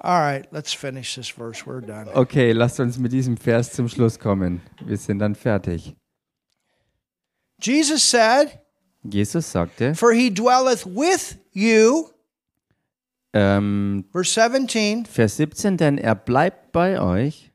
[0.00, 1.66] All right, let's finish this verse.
[1.66, 2.08] We're done.
[2.14, 4.62] Okay, lasst uns mit diesem Vers zum Schluss kommen.
[4.84, 5.96] Wir sind dann fertig.
[7.60, 8.60] Jesus said,
[9.04, 12.10] Jesus sagte, For he dwelleth with you,
[13.32, 15.06] ähm, verse 17.
[15.06, 17.50] Vers 17, denn er bleibt bei euch.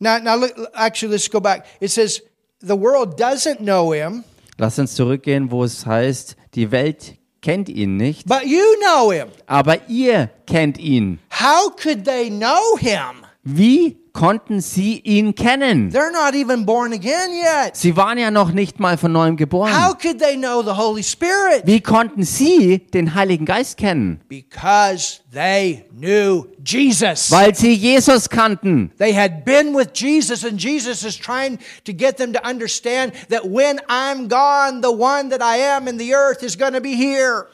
[0.00, 1.66] Now, now look, actually, let's go back.
[1.80, 2.22] It says,
[2.60, 4.24] The world doesn't know him,
[4.58, 9.28] Lasst uns zurückgehen, wo es heißt, die Welt kennt ihn nicht, but you know him.
[9.46, 11.20] aber ihr kennt ihn.
[11.30, 13.24] How could they know him?
[13.50, 15.90] Wie konnten sie ihn kennen?
[15.90, 17.74] They're not even born again yet.
[17.76, 19.72] Sie waren ja noch nicht mal von neuem How geboren.
[20.02, 21.62] could they know the Holy Spirit?
[21.64, 24.20] Wie konnten sie den Heiligen Geist kennen?
[24.28, 27.30] Because they knew Jesus.
[27.30, 28.90] Weil sie Jesus kannten.
[28.98, 33.46] They had been with Jesus, and Jesus is trying to get them to understand that
[33.46, 36.94] when I'm gone, the one that I am in the earth is going to be
[36.94, 37.46] here.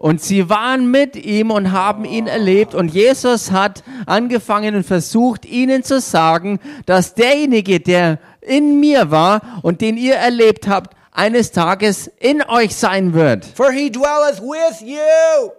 [0.00, 2.74] Und sie waren mit ihm und haben ihn erlebt.
[2.74, 9.60] Und Jesus hat angefangen und versucht, ihnen zu sagen, dass derjenige, der in mir war
[9.60, 13.44] und den ihr erlebt habt, eines Tages in euch sein wird.
[13.44, 15.50] For he dwelleth with you.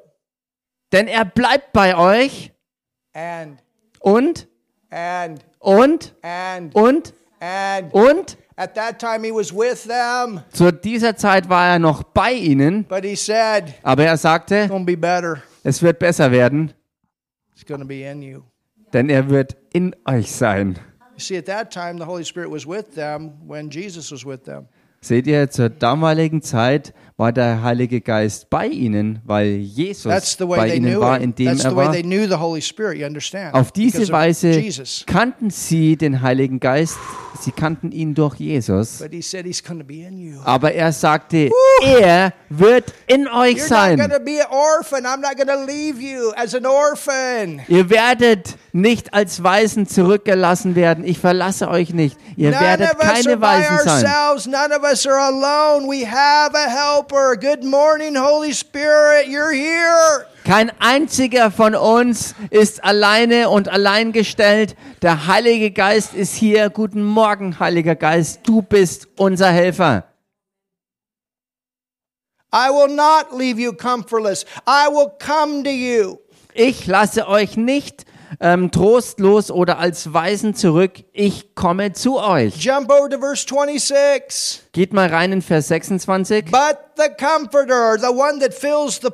[0.91, 2.51] Denn er bleibt bei euch
[3.13, 3.59] And,
[3.99, 4.47] und,
[4.89, 7.93] and, und, and, und, and.
[7.93, 8.37] und.
[8.61, 12.83] At that time he was with them, Zu dieser Zeit war er noch bei ihnen,
[12.83, 14.69] but he said, It's aber er sagte,
[15.63, 16.71] es wird besser werden,
[17.55, 18.43] It's going to be in you.
[18.93, 20.77] denn er wird in euch sein.
[21.17, 24.67] See, at that time, the Holy Spirit was with them when Jesus was with them.
[25.03, 30.11] Seht ihr, zur damaligen Zeit war der Heilige Geist bei ihnen, weil Jesus
[30.59, 31.91] bei ihnen war, indem er war.
[33.53, 34.51] Auf diese Weise
[35.07, 36.97] kannten sie den Heiligen Geist,
[37.39, 39.01] sie kannten ihn durch Jesus.
[40.43, 41.49] Aber er sagte,
[41.83, 43.97] er wird in euch sein.
[47.67, 51.03] Ihr werdet nicht als Waisen zurückgelassen werden.
[51.03, 52.17] Ich verlasse euch nicht.
[52.35, 54.51] Ihr None werdet keine by Waisen sein.
[54.51, 55.87] None of us are alone.
[55.87, 57.35] We have a helper.
[57.35, 59.27] Good morning, Holy Spirit.
[59.27, 60.25] You're here.
[60.43, 64.75] Kein einziger von uns ist alleine und alleingestellt.
[65.01, 66.69] Der Heilige Geist ist hier.
[66.69, 68.41] Guten Morgen, Heiliger Geist.
[68.43, 70.05] Du bist unser Helfer.
[72.53, 74.45] I will not leave you comfortless.
[74.67, 76.17] I will come to you.
[76.53, 78.05] Ich lasse euch nicht
[78.39, 81.03] ähm, trostlos oder als Waisen zurück.
[81.11, 82.55] Ich komme zu euch.
[82.57, 84.63] Jump over to verse 26.
[84.71, 86.45] Geht mal rein in Vers 26.
[86.51, 89.11] But the Comforter, the one that fills the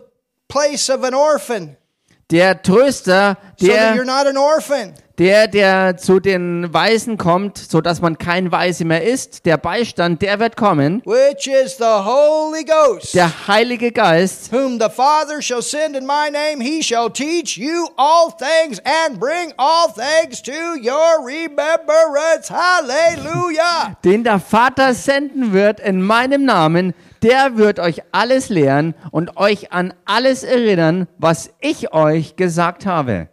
[0.47, 1.77] place of an orphan,
[2.29, 4.93] Der Tröster, so der, not an orphan.
[5.17, 10.21] der, der zu den Weisen kommt, so dass man kein Weise mehr ist, der Beistand,
[10.21, 11.01] der wird kommen.
[11.05, 16.29] Which is the Holy Ghost, Der Heilige Geist, whom the Father shall send in my
[16.29, 16.61] name.
[16.61, 22.49] He shall teach you all things and bring all things to your remembrance.
[22.49, 23.95] Hallelujah.
[24.03, 26.93] den der Vater senden wird in meinem Namen,
[27.23, 33.29] der wird euch alles lehren und euch an alles erinnern, was ich euch gesagt habe.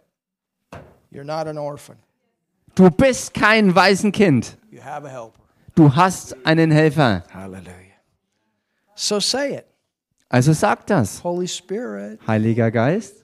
[1.11, 1.97] You're not an orphan.
[2.75, 4.57] Du bist kein Waisenkind.
[4.69, 5.39] You have a helper.
[5.75, 7.23] Du hast einen Helfer.
[7.33, 7.71] Hallelujah.
[8.95, 9.65] So say it.
[10.29, 11.23] Also sag das.
[11.23, 13.23] Holy Spirit, Heiliger Geist,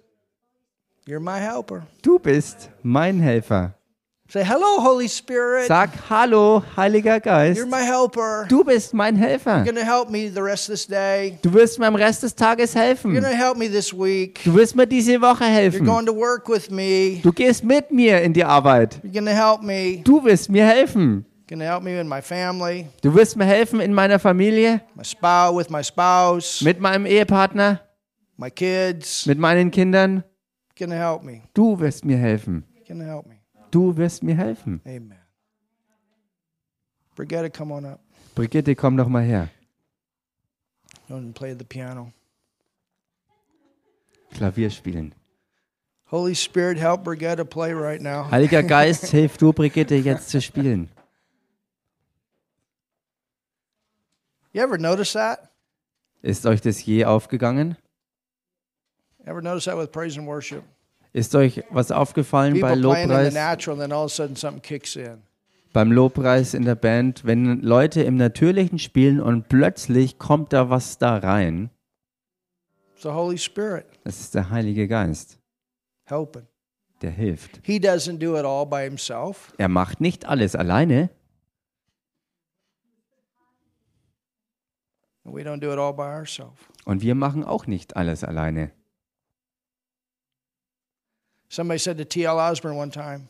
[1.07, 1.85] you're my helper.
[2.01, 3.73] du bist mein Helfer.
[4.31, 5.67] Say, hello, Holy Spirit.
[5.67, 7.57] Sag Hallo, Heiliger Geist.
[7.57, 8.45] You're my helper.
[8.47, 9.65] Du bist mein Helfer.
[9.65, 11.37] You're to help me the rest of this day.
[11.41, 13.11] Du wirst mir am Rest des Tages You're helfen.
[13.11, 14.41] going to help me this week.
[14.45, 15.85] Du wirst mir diese Woche You're helfen.
[15.85, 17.19] going to work with me.
[17.21, 19.01] Du gehst mit mir in die Arbeit.
[19.03, 20.01] You're to help me.
[20.05, 21.25] Du wirst mir helfen.
[21.49, 24.79] You're going to help me in my family, Du wirst mir helfen in meiner Familie,
[24.95, 27.81] my spouse, with my spouse, mit meinem Ehepartner,
[28.37, 29.25] my kids.
[29.25, 30.23] mit meinen Kindern.
[30.79, 31.41] You're to help me.
[31.53, 32.63] Du wirst mir helfen.
[32.87, 33.30] You're help me.
[33.71, 34.81] Du wirst mir helfen.
[34.85, 35.17] Amen.
[37.15, 37.99] Brigitte, come on up.
[38.35, 39.49] Brigitte, komm doch mal her.
[41.07, 42.13] Go and play the piano.
[44.33, 45.13] Klavier spielen.
[46.05, 48.29] Holy Spirit, help Brigitte play right now.
[48.29, 50.89] Heiliger Geist, hilf du Brigitte jetzt zu spielen.
[54.53, 55.49] You ever notice that?
[56.21, 57.77] Ist euch das je aufgegangen?
[59.25, 60.63] Ever notice that with praise and worship?
[61.13, 62.69] Ist euch was aufgefallen bei
[63.09, 63.33] Lobpreis?
[65.73, 70.97] Beim Lobpreis in der Band, wenn Leute im Natürlichen spielen und plötzlich kommt da was
[70.97, 71.69] da rein,
[74.03, 75.39] das ist der Heilige Geist,
[77.01, 77.61] der hilft.
[79.57, 81.09] Er macht nicht alles alleine.
[86.85, 88.71] Und wir machen auch nicht alles alleine.
[91.51, 92.39] Somebody said to T.L.
[92.39, 93.27] Osborne one time,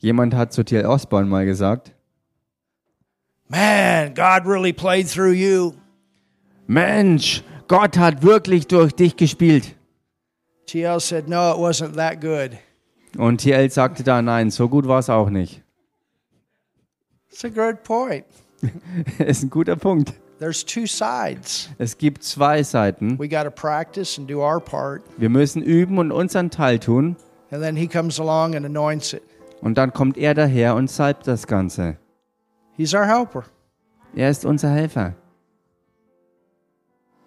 [0.00, 0.86] Jemand hat zu T.L.
[0.86, 1.90] Osborne mal gesagt,
[3.48, 5.72] Man, God really played through you.
[6.68, 9.74] Mensch, Gott hat wirklich durch dich gespielt.
[10.66, 11.00] T.L.
[11.00, 12.56] said, No, it wasn't that good.
[13.18, 13.68] Und T.L.
[13.72, 15.60] sagte da, nein, so gut war es auch nicht.
[17.28, 18.24] It's a good point.
[19.18, 20.12] ist ein guter Punkt.
[20.38, 21.68] There's two sides.
[21.78, 23.18] Es gibt zwei Seiten.
[23.18, 27.16] We got to practice and do our part, Wir müssen üben und unseren Teil tun.
[27.50, 29.22] And then He comes along and anoints it.
[29.60, 31.96] Und dann kommt er daher und salbt das Ganze.
[32.76, 33.44] He's our helper.
[34.14, 35.14] Er ist unser Helfer.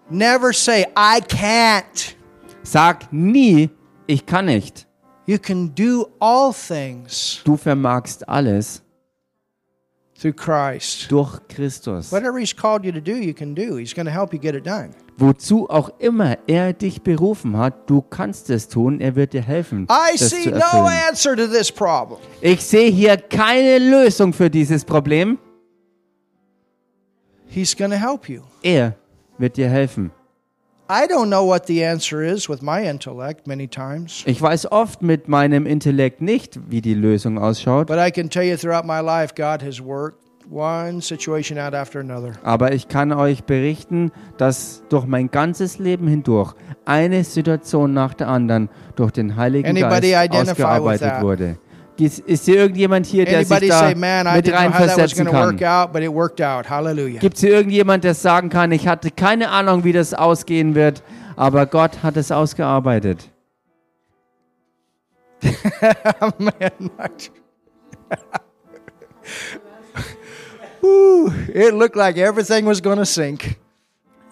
[0.10, 2.16] Never say, I can't.
[2.64, 3.70] Sag nie,
[4.08, 4.88] ich kann nicht.
[5.26, 8.82] You can do all things Du vermagst alles
[10.22, 11.12] through Christ.
[11.12, 12.12] durch Christus.
[12.12, 13.78] Whatever He's called you to do, you can do.
[13.78, 14.92] He's going to help you get it done.
[15.18, 19.84] Wozu auch immer er dich berufen hat, du kannst es tun, er wird dir helfen,
[19.90, 22.20] I das see zu no answer to this problem.
[22.40, 25.38] Ich sehe hier keine Lösung für dieses Problem.
[27.48, 28.42] He's going to help you.
[28.64, 28.96] Er
[29.38, 30.12] wird dir helfen.
[30.94, 35.02] I don't know what the answer is with my intellect many times, Ich weiß oft
[35.02, 39.00] mit meinem Intellekt nicht, wie die Lösung ausschaut, but I can tell you throughout my
[39.00, 40.18] life, God has worked
[40.50, 42.34] one situation out after another.
[42.44, 48.28] aber ich kann euch berichten, dass durch mein ganzes Leben hindurch eine Situation nach der
[48.28, 48.68] anderen
[48.98, 51.58] durch den Heiligen Anybody Geist ausgearbeitet wurde.
[51.98, 54.82] Ist, hier irgendjemand hier, der sich da say, man, I mit didn't know how that
[54.82, 55.68] was reinversetzen going to work kann?
[55.68, 56.70] out, but it worked out.
[56.70, 57.20] Hallelujah.
[57.20, 61.04] Gibt es hier irgendjemand, der sagen kann, ich hatte keine Ahnung, wie das ausgehen wird,
[61.36, 63.30] aber Gott hat es ausgearbeitet?
[66.40, 66.52] man.
[70.82, 73.58] Whew, it looked like everything was going to sink,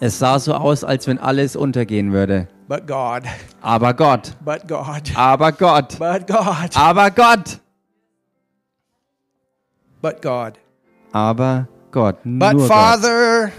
[0.02, 2.48] Es sah so aus, als wenn alles untergehen würde.
[2.68, 3.22] but God,
[3.60, 7.58] Aber Gott, but God, aber Gott, but God, aber Gott,
[10.00, 10.52] but God.
[11.12, 12.68] aber Gott, But nur Gott.
[12.68, 13.52] Father, Gott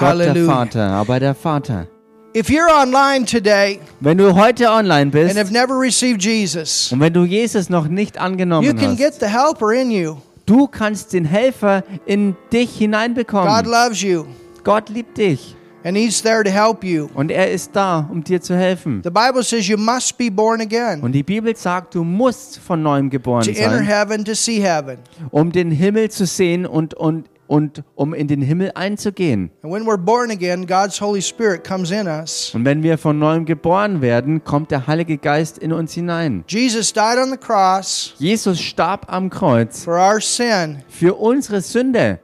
[0.00, 0.52] hallelujah.
[0.52, 1.86] Vater, aber der Vater.
[2.36, 6.98] If you're online today Wenn du heute online and bist have never received Jesus, und
[6.98, 10.16] wenn du Jesus noch nicht you angenommen can get hast, the helper in you.
[10.46, 13.66] du kannst den Helfer in dich God hineinbekommen.
[13.66, 14.24] loves you,
[14.64, 17.08] Gott liebt dich and He's there to help you.
[17.14, 19.02] und er ist da, um dir zu helfen.
[19.04, 22.82] The Bible says you must be born again Und die Bibel sagt, du musst von
[22.82, 24.98] neuem geboren to enter sein, heaven to see heaven.
[25.30, 29.50] um den Himmel zu sehen und, und, und um in den Himmel einzugehen.
[29.62, 32.52] And when we're born again, God's Holy Spirit comes in us.
[32.54, 36.44] Und wenn wir von neuem geboren werden, kommt der Heilige Geist in uns hinein.
[36.48, 42.20] Jesus died on the cross Jesus starb am Kreuz for our sin für unsere Sünde,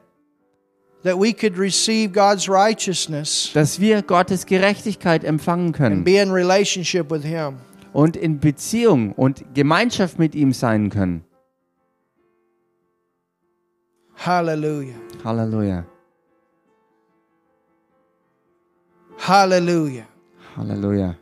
[1.02, 6.30] that we could receive God's righteousness dass wir Gottes Gerechtigkeit empfangen and können be in
[6.30, 7.56] relationship with Him.
[7.92, 11.24] und in Beziehung und Gemeinschaft mit ihm sein können.
[14.16, 14.94] Hallelujah.
[15.24, 15.84] Halleluja.
[19.18, 20.06] Hallelujah.
[20.56, 21.14] Halleluja.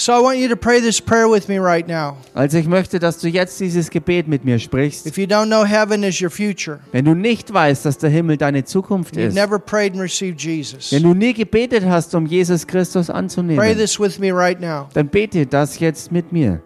[0.00, 2.18] So I want you to pray this prayer with me right now.
[2.32, 5.06] Also ich möchte, dass du jetzt dieses Gebet mit mir sprichst.
[5.06, 8.36] If you don't know heaven is your future, Wenn du nicht weißt, dass der Himmel
[8.36, 12.64] deine Zukunft ist, never prayed and received Jesus, wenn du nie gebetet hast, um Jesus
[12.64, 14.88] Christus pray anzunehmen, this with me right now.
[14.94, 16.62] dann bete das jetzt mit mir.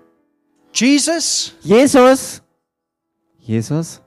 [0.75, 2.43] Jesus, Jesus,
[3.39, 4.03] Jesus,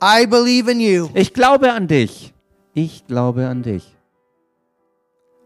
[0.00, 1.08] I believe in you.
[1.14, 2.32] ich glaube an dich.
[2.74, 3.96] Ich glaube an dich.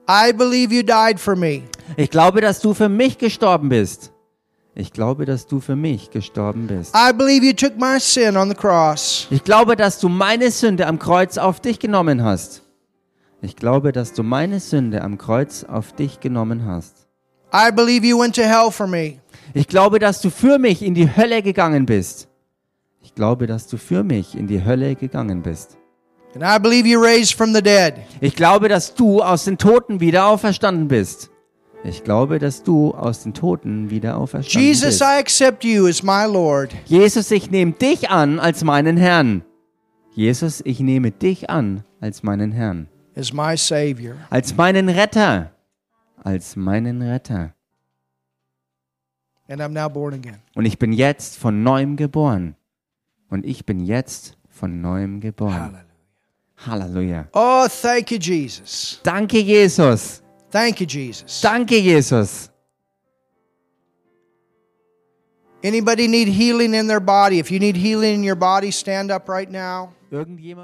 [0.06, 1.62] I believe you died for me.
[1.96, 4.12] Ich glaube, dass du für mich gestorben bist.
[4.76, 6.94] Ich glaube, dass du für mich gestorben bist.
[6.96, 9.28] I believe you took my sin on the cross.
[9.30, 12.62] Ich glaube, dass du meine Sünde am Kreuz auf dich genommen hast.
[13.40, 17.06] Ich glaube, dass du meine Sünde am Kreuz auf dich genommen hast.
[17.52, 19.20] I believe you went to hell for me.
[19.52, 22.26] Ich glaube, dass du für mich in die Hölle gegangen bist.
[23.02, 25.76] Ich glaube, dass du für mich in die Hölle gegangen bist.
[26.34, 27.94] And I believe you raised from the dead.
[28.20, 31.30] Ich glaube, dass du aus den Toten wieder auferstanden bist.
[31.86, 35.02] Ich glaube, dass du aus den Toten wieder auferstanden Jesus, bist.
[35.02, 36.74] I accept you as my Lord.
[36.86, 39.44] Jesus, ich nehme dich an als meinen Herrn.
[40.14, 42.88] Jesus, ich nehme dich an als meinen Herrn.
[43.16, 44.16] as my Savior.
[44.30, 45.52] Als meinen Retter.
[46.22, 47.54] Als meinen Retter.
[49.46, 50.38] And I'm now born again.
[50.54, 52.56] Und ich bin jetzt von neuem geboren.
[53.28, 55.78] Und ich bin jetzt von neuem geboren.
[56.66, 57.28] Halleluja.
[57.34, 59.00] Oh, thank you, Jesus.
[59.02, 60.23] Danke, Jesus.
[60.54, 61.42] Thank you, Jesus.
[61.42, 62.48] Danke, Jesus.
[65.64, 67.40] Anybody need healing in their body?
[67.40, 69.92] If you need healing in your body, stand up right now.
[70.12, 70.62] Irgendjemand?